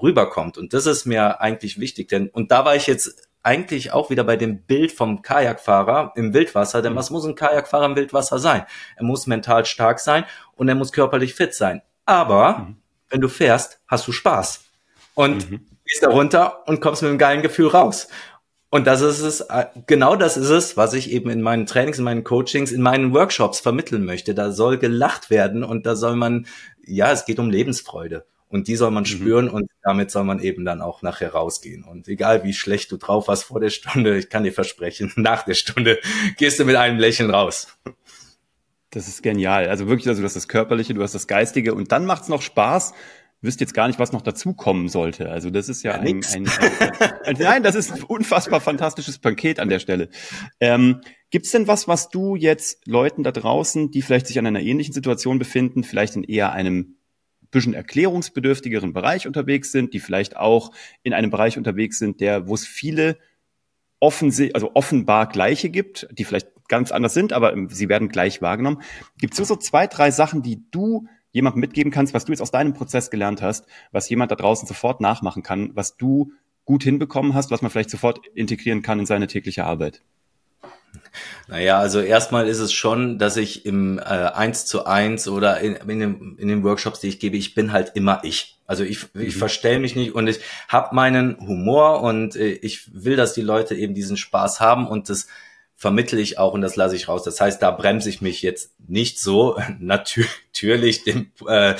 rüberkommt. 0.00 0.58
Und 0.58 0.74
das 0.74 0.86
ist 0.86 1.06
mir 1.06 1.40
eigentlich 1.40 1.78
wichtig, 1.78 2.08
denn, 2.08 2.28
und 2.28 2.50
da 2.50 2.64
war 2.64 2.74
ich 2.74 2.86
jetzt 2.86 3.28
eigentlich 3.42 3.92
auch 3.92 4.10
wieder 4.10 4.24
bei 4.24 4.36
dem 4.36 4.62
Bild 4.62 4.92
vom 4.92 5.22
Kajakfahrer 5.22 6.12
im 6.16 6.32
Wildwasser, 6.34 6.82
denn 6.82 6.92
mhm. 6.92 6.96
was 6.96 7.10
muss 7.10 7.24
ein 7.24 7.34
Kajakfahrer 7.34 7.86
im 7.86 7.96
Wildwasser 7.96 8.38
sein? 8.38 8.64
Er 8.96 9.04
muss 9.04 9.26
mental 9.26 9.64
stark 9.64 10.00
sein 10.00 10.24
und 10.54 10.68
er 10.68 10.74
muss 10.74 10.92
körperlich 10.92 11.34
fit 11.34 11.54
sein. 11.54 11.82
Aber 12.04 12.58
mhm. 12.58 12.76
wenn 13.08 13.20
du 13.20 13.28
fährst, 13.28 13.80
hast 13.88 14.06
du 14.06 14.12
Spaß 14.12 14.64
und 15.14 15.50
mhm. 15.50 15.66
gehst 15.84 16.02
da 16.02 16.10
runter 16.10 16.66
und 16.66 16.80
kommst 16.80 17.02
mit 17.02 17.10
einem 17.10 17.18
geilen 17.18 17.42
Gefühl 17.42 17.68
raus. 17.68 18.08
Und 18.74 18.86
das 18.86 19.02
ist 19.02 19.20
es, 19.20 19.42
äh, 19.42 19.66
genau 19.86 20.16
das 20.16 20.38
ist 20.38 20.48
es, 20.48 20.78
was 20.78 20.94
ich 20.94 21.10
eben 21.10 21.28
in 21.28 21.42
meinen 21.42 21.66
Trainings, 21.66 21.98
in 21.98 22.04
meinen 22.04 22.24
Coachings, 22.24 22.72
in 22.72 22.80
meinen 22.80 23.12
Workshops 23.12 23.60
vermitteln 23.60 24.06
möchte. 24.06 24.34
Da 24.34 24.50
soll 24.50 24.78
gelacht 24.78 25.28
werden 25.28 25.62
und 25.62 25.84
da 25.84 25.94
soll 25.94 26.16
man, 26.16 26.46
ja, 26.82 27.12
es 27.12 27.26
geht 27.26 27.38
um 27.38 27.50
Lebensfreude. 27.50 28.24
Und 28.52 28.68
die 28.68 28.76
soll 28.76 28.90
man 28.90 29.04
mhm. 29.04 29.06
spüren 29.06 29.48
und 29.48 29.70
damit 29.82 30.10
soll 30.10 30.24
man 30.24 30.38
eben 30.38 30.66
dann 30.66 30.82
auch 30.82 31.00
nachher 31.00 31.32
rausgehen. 31.32 31.84
Und 31.84 32.06
egal 32.06 32.44
wie 32.44 32.52
schlecht 32.52 32.92
du 32.92 32.98
drauf 32.98 33.26
warst 33.26 33.44
vor 33.44 33.60
der 33.60 33.70
Stunde, 33.70 34.18
ich 34.18 34.28
kann 34.28 34.44
dir 34.44 34.52
versprechen, 34.52 35.10
nach 35.16 35.44
der 35.44 35.54
Stunde 35.54 35.98
gehst 36.36 36.60
du 36.60 36.66
mit 36.66 36.76
einem 36.76 36.98
Lächeln 36.98 37.30
raus. 37.30 37.78
Das 38.90 39.08
ist 39.08 39.22
genial. 39.22 39.68
Also 39.70 39.88
wirklich, 39.88 40.06
also 40.06 40.20
du 40.20 40.26
hast 40.26 40.36
das 40.36 40.48
Körperliche, 40.48 40.92
du 40.92 41.02
hast 41.02 41.14
das 41.14 41.26
Geistige 41.26 41.74
und 41.74 41.92
dann 41.92 42.04
macht 42.04 42.24
es 42.24 42.28
noch 42.28 42.42
Spaß. 42.42 42.92
Wüsst 43.40 43.60
jetzt 43.62 43.72
gar 43.72 43.86
nicht, 43.88 43.98
was 43.98 44.12
noch 44.12 44.20
dazukommen 44.20 44.90
sollte. 44.90 45.30
Also 45.30 45.48
das 45.48 45.70
ist 45.70 45.82
ja, 45.82 45.92
ja 45.92 46.00
ein, 46.00 46.22
ein, 46.22 46.46
ein, 46.46 46.92
ein, 47.24 47.36
nein, 47.38 47.62
das 47.62 47.74
ist 47.74 47.90
ein 47.90 48.02
unfassbar 48.02 48.60
fantastisches 48.60 49.18
Paket 49.18 49.60
an 49.60 49.70
der 49.70 49.78
Stelle. 49.78 50.10
Ähm, 50.60 51.00
Gibt 51.30 51.46
es 51.46 51.52
denn 51.52 51.66
was, 51.66 51.88
was 51.88 52.10
du 52.10 52.36
jetzt 52.36 52.86
Leuten 52.86 53.22
da 53.22 53.32
draußen, 53.32 53.90
die 53.90 54.02
vielleicht 54.02 54.26
sich 54.26 54.38
an 54.38 54.46
einer 54.46 54.60
ähnlichen 54.60 54.92
Situation 54.92 55.38
befinden, 55.38 55.84
vielleicht 55.84 56.16
in 56.16 56.22
eher 56.22 56.52
einem 56.52 56.98
bisschen 57.52 57.74
erklärungsbedürftigeren 57.74 58.92
Bereich 58.92 59.28
unterwegs 59.28 59.70
sind, 59.70 59.94
die 59.94 60.00
vielleicht 60.00 60.36
auch 60.36 60.72
in 61.04 61.12
einem 61.12 61.30
Bereich 61.30 61.56
unterwegs 61.56 61.98
sind, 61.98 62.20
der, 62.20 62.48
wo 62.48 62.54
es 62.54 62.66
viele 62.66 63.18
offensichtlich, 64.00 64.56
also 64.56 64.72
offenbar 64.74 65.28
gleiche 65.28 65.70
gibt, 65.70 66.08
die 66.10 66.24
vielleicht 66.24 66.48
ganz 66.66 66.90
anders 66.90 67.14
sind, 67.14 67.32
aber 67.32 67.54
sie 67.68 67.88
werden 67.88 68.08
gleich 68.08 68.42
wahrgenommen. 68.42 68.82
Gibt 69.18 69.38
es 69.38 69.46
so 69.46 69.54
zwei, 69.54 69.86
drei 69.86 70.10
Sachen, 70.10 70.42
die 70.42 70.68
du 70.70 71.06
jemandem 71.30 71.60
mitgeben 71.60 71.92
kannst, 71.92 72.14
was 72.14 72.24
du 72.24 72.32
jetzt 72.32 72.40
aus 72.40 72.50
deinem 72.50 72.74
Prozess 72.74 73.10
gelernt 73.10 73.42
hast, 73.42 73.66
was 73.92 74.08
jemand 74.08 74.32
da 74.32 74.36
draußen 74.36 74.66
sofort 74.66 75.00
nachmachen 75.00 75.42
kann, 75.42 75.70
was 75.74 75.96
du 75.96 76.32
gut 76.64 76.82
hinbekommen 76.82 77.34
hast, 77.34 77.50
was 77.50 77.62
man 77.62 77.70
vielleicht 77.70 77.90
sofort 77.90 78.26
integrieren 78.34 78.82
kann 78.82 78.98
in 79.00 79.06
seine 79.06 79.26
tägliche 79.26 79.64
Arbeit? 79.64 80.02
Naja, 81.48 81.78
also 81.78 82.00
erstmal 82.00 82.48
ist 82.48 82.58
es 82.58 82.72
schon, 82.72 83.18
dass 83.18 83.36
ich 83.36 83.66
im 83.66 83.98
äh, 83.98 84.02
1 84.02 84.66
zu 84.66 84.86
1 84.86 85.28
oder 85.28 85.60
in, 85.60 85.74
in, 85.74 86.00
den, 86.00 86.36
in 86.38 86.48
den 86.48 86.64
Workshops, 86.64 87.00
die 87.00 87.08
ich 87.08 87.20
gebe, 87.20 87.36
ich 87.36 87.54
bin 87.54 87.72
halt 87.72 87.92
immer 87.94 88.20
ich. 88.24 88.58
Also 88.66 88.84
ich, 88.84 89.12
mhm. 89.14 89.22
ich 89.22 89.36
verstell 89.36 89.78
mich 89.78 89.96
nicht 89.96 90.14
und 90.14 90.28
ich 90.28 90.40
habe 90.68 90.94
meinen 90.94 91.38
Humor 91.40 92.00
und 92.02 92.36
äh, 92.36 92.52
ich 92.52 92.90
will, 92.94 93.16
dass 93.16 93.34
die 93.34 93.42
Leute 93.42 93.74
eben 93.74 93.94
diesen 93.94 94.16
Spaß 94.16 94.60
haben 94.60 94.86
und 94.86 95.08
das 95.08 95.26
vermittle 95.76 96.20
ich 96.20 96.38
auch 96.38 96.52
und 96.54 96.60
das 96.60 96.76
lasse 96.76 96.94
ich 96.94 97.08
raus. 97.08 97.24
Das 97.24 97.40
heißt, 97.40 97.60
da 97.60 97.72
bremse 97.72 98.08
ich 98.08 98.20
mich 98.20 98.40
jetzt 98.40 98.72
nicht 98.86 99.18
so 99.18 99.60
natürlich 99.78 101.04
dem 101.04 101.32
äh, 101.46 101.74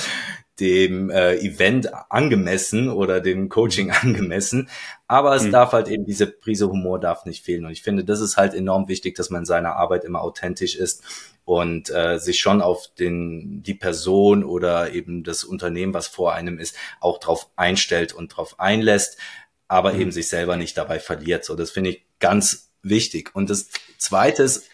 dem 0.60 1.10
äh, 1.10 1.36
Event 1.36 1.90
angemessen 2.10 2.88
oder 2.88 3.20
dem 3.20 3.48
Coaching 3.48 3.90
angemessen. 4.02 4.68
Aber 5.08 5.34
es 5.34 5.44
mhm. 5.44 5.52
darf 5.52 5.72
halt 5.72 5.88
eben 5.88 6.04
diese 6.04 6.26
Prise 6.26 6.68
Humor 6.68 7.00
darf 7.00 7.24
nicht 7.24 7.44
fehlen. 7.44 7.64
Und 7.64 7.72
ich 7.72 7.82
finde, 7.82 8.04
das 8.04 8.20
ist 8.20 8.36
halt 8.36 8.54
enorm 8.54 8.88
wichtig, 8.88 9.14
dass 9.14 9.30
man 9.30 9.42
in 9.42 9.46
seiner 9.46 9.76
Arbeit 9.76 10.04
immer 10.04 10.22
authentisch 10.22 10.76
ist 10.76 11.02
und 11.44 11.90
äh, 11.90 12.18
sich 12.18 12.40
schon 12.40 12.62
auf 12.62 12.88
den 12.98 13.62
die 13.62 13.74
Person 13.74 14.44
oder 14.44 14.92
eben 14.92 15.24
das 15.24 15.44
Unternehmen, 15.44 15.94
was 15.94 16.06
vor 16.06 16.34
einem 16.34 16.58
ist, 16.58 16.76
auch 17.00 17.18
drauf 17.18 17.48
einstellt 17.56 18.12
und 18.12 18.28
drauf 18.28 18.60
einlässt, 18.60 19.18
aber 19.68 19.94
mhm. 19.94 20.00
eben 20.00 20.12
sich 20.12 20.28
selber 20.28 20.56
nicht 20.56 20.76
dabei 20.76 21.00
verliert. 21.00 21.44
So, 21.44 21.56
das 21.56 21.70
finde 21.70 21.90
ich 21.90 22.04
ganz 22.20 22.70
wichtig. 22.82 23.34
Und 23.34 23.50
das 23.50 23.68
Zweite 23.98 24.42
ist 24.42 24.68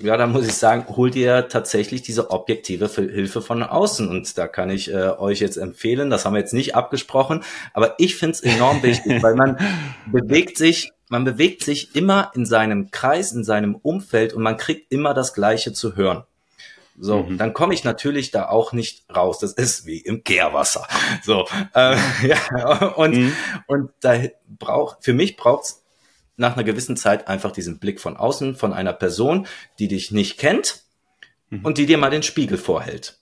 ja, 0.00 0.16
da 0.16 0.26
muss 0.26 0.46
ich 0.46 0.54
sagen, 0.54 0.86
holt 0.96 1.14
ihr 1.16 1.48
tatsächlich 1.48 2.02
diese 2.02 2.30
objektive 2.30 2.88
Hilfe 2.88 3.42
von 3.42 3.62
außen. 3.62 4.08
Und 4.08 4.38
da 4.38 4.48
kann 4.48 4.70
ich 4.70 4.90
äh, 4.90 5.10
euch 5.10 5.40
jetzt 5.40 5.56
empfehlen, 5.56 6.08
das 6.08 6.24
haben 6.24 6.32
wir 6.32 6.40
jetzt 6.40 6.54
nicht 6.54 6.74
abgesprochen, 6.74 7.44
aber 7.74 7.94
ich 7.98 8.16
finde 8.16 8.32
es 8.32 8.40
enorm 8.40 8.82
wichtig, 8.82 9.22
weil 9.22 9.34
man 9.34 9.58
bewegt 10.10 10.56
sich, 10.56 10.92
man 11.08 11.24
bewegt 11.24 11.62
sich 11.62 11.94
immer 11.94 12.32
in 12.34 12.46
seinem 12.46 12.90
Kreis, 12.90 13.32
in 13.32 13.44
seinem 13.44 13.74
Umfeld 13.76 14.32
und 14.32 14.42
man 14.42 14.56
kriegt 14.56 14.90
immer 14.92 15.12
das 15.14 15.34
Gleiche 15.34 15.72
zu 15.72 15.94
hören. 15.94 16.24
So, 16.98 17.24
mhm. 17.24 17.36
dann 17.36 17.52
komme 17.52 17.74
ich 17.74 17.84
natürlich 17.84 18.30
da 18.30 18.48
auch 18.48 18.72
nicht 18.72 19.04
raus. 19.14 19.38
Das 19.38 19.52
ist 19.52 19.84
wie 19.84 19.98
im 19.98 20.24
Kehrwasser. 20.24 20.86
So, 21.22 21.46
äh, 21.74 21.96
ja, 22.26 22.86
und, 22.96 23.14
mhm. 23.14 23.32
und 23.66 23.90
da 24.00 24.18
braucht, 24.58 25.04
für 25.04 25.12
mich 25.12 25.36
braucht's 25.36 25.82
nach 26.36 26.54
einer 26.54 26.64
gewissen 26.64 26.96
Zeit 26.96 27.28
einfach 27.28 27.52
diesen 27.52 27.78
Blick 27.78 28.00
von 28.00 28.16
außen 28.16 28.54
von 28.54 28.72
einer 28.72 28.92
Person, 28.92 29.46
die 29.78 29.88
dich 29.88 30.10
nicht 30.10 30.38
kennt 30.38 30.82
mhm. 31.50 31.64
und 31.64 31.78
die 31.78 31.86
dir 31.86 31.98
mal 31.98 32.10
den 32.10 32.22
Spiegel 32.22 32.58
vorhält. 32.58 33.18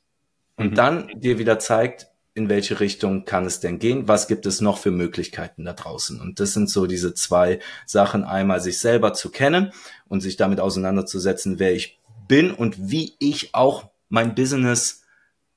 Und 0.57 0.73
mhm. 0.73 0.75
dann 0.75 1.11
dir 1.15 1.39
wieder 1.39 1.59
zeigt, 1.59 2.09
in 2.35 2.49
welche 2.49 2.81
Richtung 2.81 3.25
kann 3.25 3.47
es 3.47 3.61
denn 3.61 3.79
gehen? 3.79 4.09
Was 4.09 4.27
gibt 4.27 4.45
es 4.45 4.61
noch 4.61 4.79
für 4.79 4.91
Möglichkeiten 4.91 5.65
da 5.65 5.73
draußen? 5.73 6.21
Und 6.21 6.41
das 6.41 6.53
sind 6.53 6.69
so 6.69 6.87
diese 6.87 7.15
zwei 7.15 7.61
Sachen. 7.87 8.25
Einmal 8.25 8.61
sich 8.61 8.81
selber 8.81 9.13
zu 9.13 9.31
kennen 9.31 9.73
und 10.09 10.21
sich 10.21 10.37
damit 10.37 10.59
auseinanderzusetzen, 10.59 11.61
wer 11.61 11.75
ich 11.75 12.01
bin 12.27 12.51
und 12.51 12.91
wie 12.91 13.15
ich 13.21 13.55
auch 13.55 13.91
mein 14.09 14.35
Business 14.35 15.04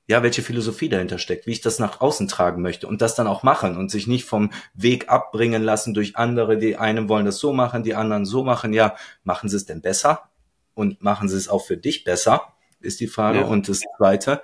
ja, 0.08 0.22
welche 0.22 0.42
Philosophie 0.42 0.88
dahinter 0.88 1.18
steckt, 1.18 1.46
wie 1.46 1.52
ich 1.52 1.60
das 1.60 1.78
nach 1.78 2.00
außen 2.00 2.28
tragen 2.28 2.62
möchte 2.62 2.86
und 2.86 3.02
das 3.02 3.14
dann 3.14 3.26
auch 3.26 3.42
machen 3.42 3.76
und 3.76 3.90
sich 3.90 4.06
nicht 4.06 4.24
vom 4.24 4.50
Weg 4.72 5.10
abbringen 5.10 5.62
lassen 5.62 5.92
durch 5.92 6.16
andere, 6.16 6.56
die 6.56 6.78
einen 6.78 7.10
wollen 7.10 7.26
das 7.26 7.38
so 7.38 7.52
machen, 7.52 7.82
die 7.82 7.94
anderen 7.94 8.24
so 8.24 8.42
machen. 8.42 8.72
Ja, 8.72 8.96
machen 9.22 9.50
sie 9.50 9.56
es 9.56 9.66
denn 9.66 9.82
besser? 9.82 10.30
Und 10.74 11.02
machen 11.02 11.28
sie 11.28 11.36
es 11.36 11.48
auch 11.48 11.64
für 11.64 11.76
dich 11.76 12.04
besser, 12.04 12.54
ist 12.80 13.00
die 13.00 13.06
Frage. 13.06 13.40
Ja. 13.40 13.44
Und 13.44 13.68
das 13.68 13.82
zweite, 13.98 14.40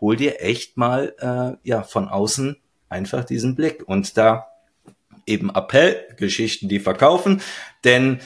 hol 0.00 0.16
dir 0.16 0.42
echt 0.42 0.76
mal 0.76 1.14
äh, 1.18 1.68
ja 1.68 1.82
von 1.82 2.08
außen 2.08 2.56
einfach 2.90 3.24
diesen 3.24 3.54
Blick 3.54 3.88
und 3.88 4.18
da 4.18 4.48
eben 5.24 5.48
Appell, 5.48 6.06
Geschichten, 6.18 6.68
die 6.68 6.78
verkaufen, 6.78 7.40
denn 7.84 8.20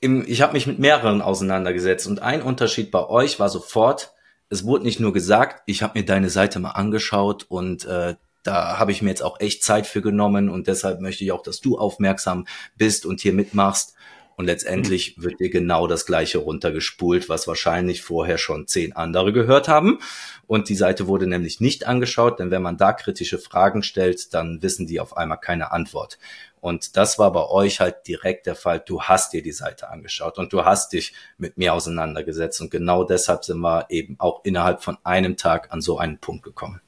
im, 0.00 0.24
ich 0.26 0.42
habe 0.42 0.52
mich 0.52 0.66
mit 0.66 0.78
mehreren 0.78 1.22
auseinandergesetzt 1.22 2.06
und 2.06 2.20
ein 2.20 2.42
Unterschied 2.42 2.90
bei 2.90 3.08
euch 3.08 3.40
war 3.40 3.48
sofort, 3.48 4.13
es 4.54 4.64
wurde 4.64 4.84
nicht 4.84 5.00
nur 5.00 5.12
gesagt, 5.12 5.62
ich 5.66 5.82
habe 5.82 5.98
mir 5.98 6.04
deine 6.04 6.30
Seite 6.30 6.60
mal 6.60 6.70
angeschaut 6.70 7.44
und 7.48 7.84
äh, 7.84 8.14
da 8.44 8.78
habe 8.78 8.92
ich 8.92 9.02
mir 9.02 9.10
jetzt 9.10 9.22
auch 9.22 9.40
echt 9.40 9.64
Zeit 9.64 9.86
für 9.86 10.00
genommen 10.00 10.48
und 10.48 10.66
deshalb 10.68 11.00
möchte 11.00 11.24
ich 11.24 11.32
auch, 11.32 11.42
dass 11.42 11.60
du 11.60 11.76
aufmerksam 11.76 12.46
bist 12.76 13.04
und 13.04 13.20
hier 13.20 13.32
mitmachst. 13.32 13.94
Und 14.36 14.46
letztendlich 14.46 15.22
wird 15.22 15.38
dir 15.38 15.48
genau 15.48 15.86
das 15.86 16.06
gleiche 16.06 16.38
runtergespult, 16.38 17.28
was 17.28 17.46
wahrscheinlich 17.46 18.02
vorher 18.02 18.36
schon 18.36 18.66
zehn 18.66 18.92
andere 18.92 19.32
gehört 19.32 19.68
haben. 19.68 20.00
Und 20.48 20.68
die 20.68 20.74
Seite 20.74 21.06
wurde 21.06 21.28
nämlich 21.28 21.60
nicht 21.60 21.86
angeschaut, 21.86 22.40
denn 22.40 22.50
wenn 22.50 22.62
man 22.62 22.76
da 22.76 22.92
kritische 22.92 23.38
Fragen 23.38 23.84
stellt, 23.84 24.34
dann 24.34 24.60
wissen 24.60 24.88
die 24.88 24.98
auf 24.98 25.16
einmal 25.16 25.38
keine 25.38 25.70
Antwort. 25.70 26.18
Und 26.64 26.96
das 26.96 27.18
war 27.18 27.30
bei 27.30 27.46
euch 27.46 27.80
halt 27.80 28.06
direkt 28.08 28.46
der 28.46 28.54
Fall. 28.54 28.80
Du 28.80 29.02
hast 29.02 29.34
dir 29.34 29.42
die 29.42 29.52
Seite 29.52 29.90
angeschaut 29.90 30.38
und 30.38 30.50
du 30.54 30.64
hast 30.64 30.94
dich 30.94 31.12
mit 31.36 31.58
mir 31.58 31.74
auseinandergesetzt. 31.74 32.58
Und 32.62 32.70
genau 32.70 33.04
deshalb 33.04 33.44
sind 33.44 33.58
wir 33.58 33.84
eben 33.90 34.16
auch 34.18 34.40
innerhalb 34.44 34.82
von 34.82 34.96
einem 35.04 35.36
Tag 35.36 35.74
an 35.74 35.82
so 35.82 35.98
einen 35.98 36.20
Punkt 36.20 36.42
gekommen. 36.42 36.80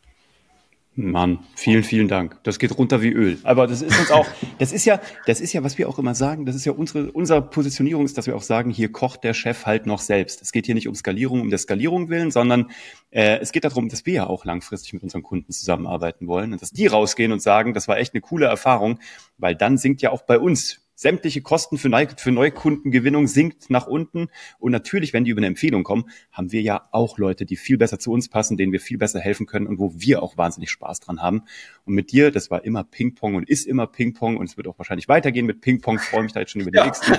Mann, 0.98 1.40
vielen, 1.54 1.82
vielen 1.85 2.09
Dank. 2.09 2.38
Das 2.42 2.59
geht 2.59 2.76
runter 2.78 3.02
wie 3.02 3.11
Öl. 3.11 3.38
Aber 3.42 3.66
das 3.66 3.82
ist 3.82 3.98
uns 3.98 4.11
auch, 4.11 4.26
das 4.59 4.72
ist 4.72 4.87
ja, 4.87 4.98
das 5.26 5.42
ist 5.42 5.52
ja, 5.52 5.62
was 5.62 5.76
wir 5.76 5.90
auch 5.90 5.98
immer 5.98 6.14
sagen, 6.14 6.46
das 6.46 6.56
ist 6.56 6.64
ja 6.64 6.72
unsere, 6.72 7.12
unsere 7.12 7.42
Positionierung 7.42 8.06
ist, 8.06 8.16
dass 8.16 8.26
wir 8.26 8.35
auch 8.35 8.42
sagen, 8.42 8.70
hier 8.70 8.90
kocht 8.90 9.22
der 9.22 9.35
Chef 9.35 9.66
halt 9.66 9.85
noch 9.85 10.00
selbst. 10.00 10.40
Es 10.40 10.52
geht 10.52 10.64
hier 10.64 10.74
nicht 10.74 10.88
um 10.88 10.94
Skalierung, 10.94 11.42
um 11.42 11.50
der 11.50 11.59
Skalierung 11.59 12.09
willen, 12.09 12.30
sondern 12.30 12.70
äh, 13.11 13.38
es 13.40 13.52
geht 13.52 13.64
darum, 13.64 13.90
dass 13.90 14.06
wir 14.06 14.14
ja 14.14 14.26
auch 14.26 14.46
langfristig 14.46 14.94
mit 14.94 15.02
unseren 15.02 15.22
Kunden 15.22 15.52
zusammenarbeiten 15.52 16.28
wollen 16.28 16.54
und 16.54 16.62
dass 16.62 16.70
die 16.70 16.87
rausgehen 16.87 17.30
und 17.30 17.42
sagen, 17.42 17.74
das 17.74 17.88
war 17.88 17.98
echt 17.98 18.14
eine 18.14 18.22
coole 18.22 18.46
Erfahrung, 18.46 18.98
weil 19.37 19.54
dann 19.54 19.76
sinkt 19.76 20.00
ja 20.00 20.12
auch 20.12 20.22
bei 20.22 20.38
uns 20.38 20.86
sämtliche 20.96 21.42
Kosten 21.42 21.78
für, 21.78 21.88
Neu 21.88 22.06
für 22.16 22.32
Neukundengewinnung 22.32 23.28
sinkt 23.28 23.70
nach 23.70 23.87
unten. 23.87 24.28
Und 24.59 24.72
natürlich, 24.72 25.12
wenn 25.12 25.24
die 25.24 25.30
über 25.30 25.38
eine 25.38 25.46
Empfehlung 25.46 25.85
kommen, 25.85 26.11
haben 26.32 26.50
wir 26.50 26.62
ja 26.62 26.88
auch 26.90 27.18
Leute, 27.18 27.46
die 27.46 27.56
viel 27.56 27.78
besser 27.78 28.00
zu 28.00 28.11
uns 28.11 28.28
passen, 28.28 28.56
denen 28.56 28.72
wir 28.72 28.80
viel 28.80 28.98
besser 28.98 29.20
helfen 29.20 29.46
können 29.46 29.66
und 29.66 29.78
wo 29.78 29.92
wir 29.94 30.22
auch 30.22 30.37
wahnsinnig 30.37 30.70
Spaß 30.70 31.00
dran 31.00 31.22
haben. 31.22 31.42
Und 31.85 31.94
mit 31.94 32.11
dir, 32.11 32.32
das 32.32 32.50
war 32.50 32.64
immer 32.64 32.82
Ping-Pong 32.82 33.37
und 33.37 33.48
ist 33.48 33.66
immer 33.66 33.87
Ping-Pong 33.87 34.38
und 34.38 34.46
es 34.46 34.56
wird 34.56 34.66
auch 34.66 34.78
wahrscheinlich 34.78 35.09
weitergehen 35.09 35.46
mit 35.46 35.61
Ping-Pong. 35.61 35.98
Freue 35.98 36.22
mich 36.22 36.32
da 36.32 36.40
jetzt 36.40 36.52
schon 36.52 36.62
über 36.62 36.70
die 36.70 36.78
ja. 36.78 36.87
nächsten 36.87 37.14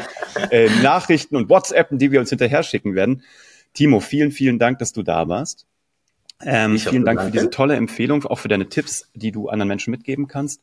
äh, 0.51 0.69
Nachrichten 0.81 1.35
und 1.35 1.49
WhatsAppen, 1.49 1.99
die 1.99 2.11
wir 2.11 2.19
uns 2.19 2.29
hinterher 2.29 2.63
schicken 2.63 2.95
werden. 2.95 3.23
Timo, 3.73 3.99
vielen, 3.99 4.31
vielen 4.31 4.57
Dank, 4.57 4.79
dass 4.79 4.91
du 4.91 5.03
da 5.03 5.27
warst. 5.29 5.67
Ähm, 6.43 6.77
vielen 6.77 7.05
Dank 7.05 7.21
für 7.21 7.31
diese 7.31 7.49
tolle 7.49 7.75
Empfehlung, 7.75 8.23
auch 8.25 8.39
für 8.39 8.47
deine 8.47 8.69
Tipps, 8.69 9.09
die 9.13 9.31
du 9.31 9.49
anderen 9.49 9.67
Menschen 9.67 9.91
mitgeben 9.91 10.27
kannst. 10.27 10.61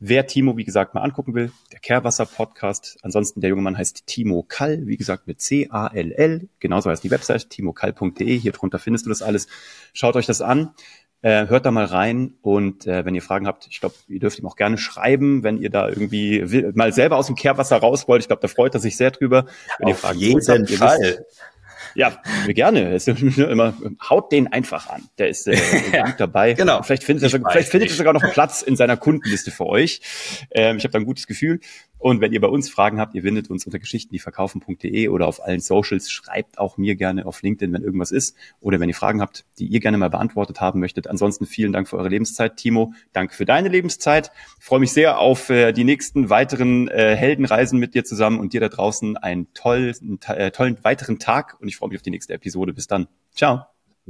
Wer 0.00 0.26
Timo, 0.26 0.56
wie 0.56 0.64
gesagt, 0.64 0.94
mal 0.94 1.02
angucken 1.02 1.34
will, 1.34 1.52
der 1.72 1.78
Kehrwasser-Podcast. 1.78 2.98
Ansonsten, 3.02 3.40
der 3.40 3.50
junge 3.50 3.62
Mann 3.62 3.78
heißt 3.78 4.06
Timo 4.06 4.42
Kall, 4.42 4.86
wie 4.86 4.96
gesagt, 4.96 5.26
mit 5.26 5.40
C-A-L-L. 5.40 6.48
Genauso 6.58 6.90
heißt 6.90 7.04
die 7.04 7.10
Website, 7.10 7.48
timokall.de. 7.50 8.38
Hier 8.38 8.52
drunter 8.52 8.78
findest 8.78 9.06
du 9.06 9.10
das 9.10 9.22
alles. 9.22 9.46
Schaut 9.92 10.16
euch 10.16 10.26
das 10.26 10.40
an. 10.40 10.74
Äh, 11.22 11.48
hört 11.48 11.64
da 11.64 11.70
mal 11.70 11.86
rein 11.86 12.34
und 12.42 12.86
äh, 12.86 13.06
wenn 13.06 13.14
ihr 13.14 13.22
Fragen 13.22 13.46
habt, 13.46 13.66
ich 13.70 13.80
glaube, 13.80 13.94
ihr 14.08 14.20
dürft 14.20 14.38
ihm 14.38 14.46
auch 14.46 14.56
gerne 14.56 14.76
schreiben, 14.76 15.42
wenn 15.42 15.56
ihr 15.56 15.70
da 15.70 15.88
irgendwie 15.88 16.50
will, 16.50 16.72
mal 16.74 16.92
selber 16.92 17.16
aus 17.16 17.28
dem 17.28 17.34
Kehrwasser 17.34 17.78
raus 17.78 18.06
wollt. 18.08 18.20
Ich 18.20 18.26
glaube, 18.26 18.42
da 18.42 18.48
freut 18.48 18.74
er 18.74 18.80
sich 18.80 18.98
sehr 18.98 19.10
drüber. 19.10 19.46
Wenn 19.78 19.86
Auf 19.86 19.92
ihr 19.92 19.96
Fragen 19.96 20.18
jeden 20.18 20.46
habt, 20.46 20.70
Fall. 20.70 21.24
Ja, 21.94 22.20
gerne. 22.48 22.98
immer, 23.36 23.74
haut 24.08 24.32
den 24.32 24.52
einfach 24.52 24.88
an. 24.88 25.02
Der 25.18 25.28
ist 25.28 25.46
äh, 25.46 25.56
ja, 25.92 26.12
dabei. 26.12 26.54
Genau. 26.54 26.82
Vielleicht 26.82 27.04
findet, 27.04 27.32
er, 27.32 27.40
vielleicht 27.50 27.68
findet 27.68 27.90
er 27.90 27.96
sogar 27.96 28.12
noch 28.12 28.22
Platz 28.32 28.62
in 28.62 28.76
seiner 28.76 28.96
Kundenliste 28.96 29.50
für 29.50 29.66
euch. 29.66 30.00
Ähm, 30.50 30.76
ich 30.76 30.84
habe 30.84 30.92
da 30.92 30.98
ein 30.98 31.04
gutes 31.04 31.26
Gefühl. 31.26 31.60
Und 32.04 32.20
wenn 32.20 32.34
ihr 32.34 32.40
bei 32.42 32.48
uns 32.48 32.68
Fragen 32.68 33.00
habt, 33.00 33.14
ihr 33.14 33.22
findet 33.22 33.48
uns 33.48 33.64
unter 33.64 33.78
geschichtendieverkaufen.de 33.78 35.08
oder 35.08 35.26
auf 35.26 35.42
allen 35.42 35.60
Socials. 35.60 36.10
Schreibt 36.10 36.58
auch 36.58 36.76
mir 36.76 36.96
gerne 36.96 37.24
auf 37.24 37.40
LinkedIn, 37.40 37.72
wenn 37.72 37.82
irgendwas 37.82 38.12
ist. 38.12 38.36
Oder 38.60 38.78
wenn 38.78 38.90
ihr 38.90 38.94
Fragen 38.94 39.22
habt, 39.22 39.46
die 39.58 39.68
ihr 39.68 39.80
gerne 39.80 39.96
mal 39.96 40.10
beantwortet 40.10 40.60
haben 40.60 40.80
möchtet. 40.80 41.06
Ansonsten 41.06 41.46
vielen 41.46 41.72
Dank 41.72 41.88
für 41.88 41.96
eure 41.96 42.10
Lebenszeit, 42.10 42.58
Timo. 42.58 42.92
Danke 43.14 43.34
für 43.34 43.46
deine 43.46 43.70
Lebenszeit. 43.70 44.32
Ich 44.58 44.64
freue 44.66 44.80
mich 44.80 44.92
sehr 44.92 45.18
auf 45.18 45.48
äh, 45.48 45.72
die 45.72 45.84
nächsten 45.84 46.28
weiteren 46.28 46.88
äh, 46.88 47.16
Heldenreisen 47.16 47.78
mit 47.78 47.94
dir 47.94 48.04
zusammen 48.04 48.38
und 48.38 48.52
dir 48.52 48.60
da 48.60 48.68
draußen 48.68 49.16
einen 49.16 49.46
tollen, 49.54 50.20
äh, 50.26 50.50
tollen 50.50 50.76
weiteren 50.82 51.18
Tag. 51.18 51.56
Und 51.58 51.68
ich 51.68 51.76
freue 51.78 51.88
mich 51.88 51.96
auf 51.96 52.02
die 52.02 52.10
nächste 52.10 52.34
Episode. 52.34 52.74
Bis 52.74 52.86
dann. 52.86 53.08
Ciao. 53.34 53.64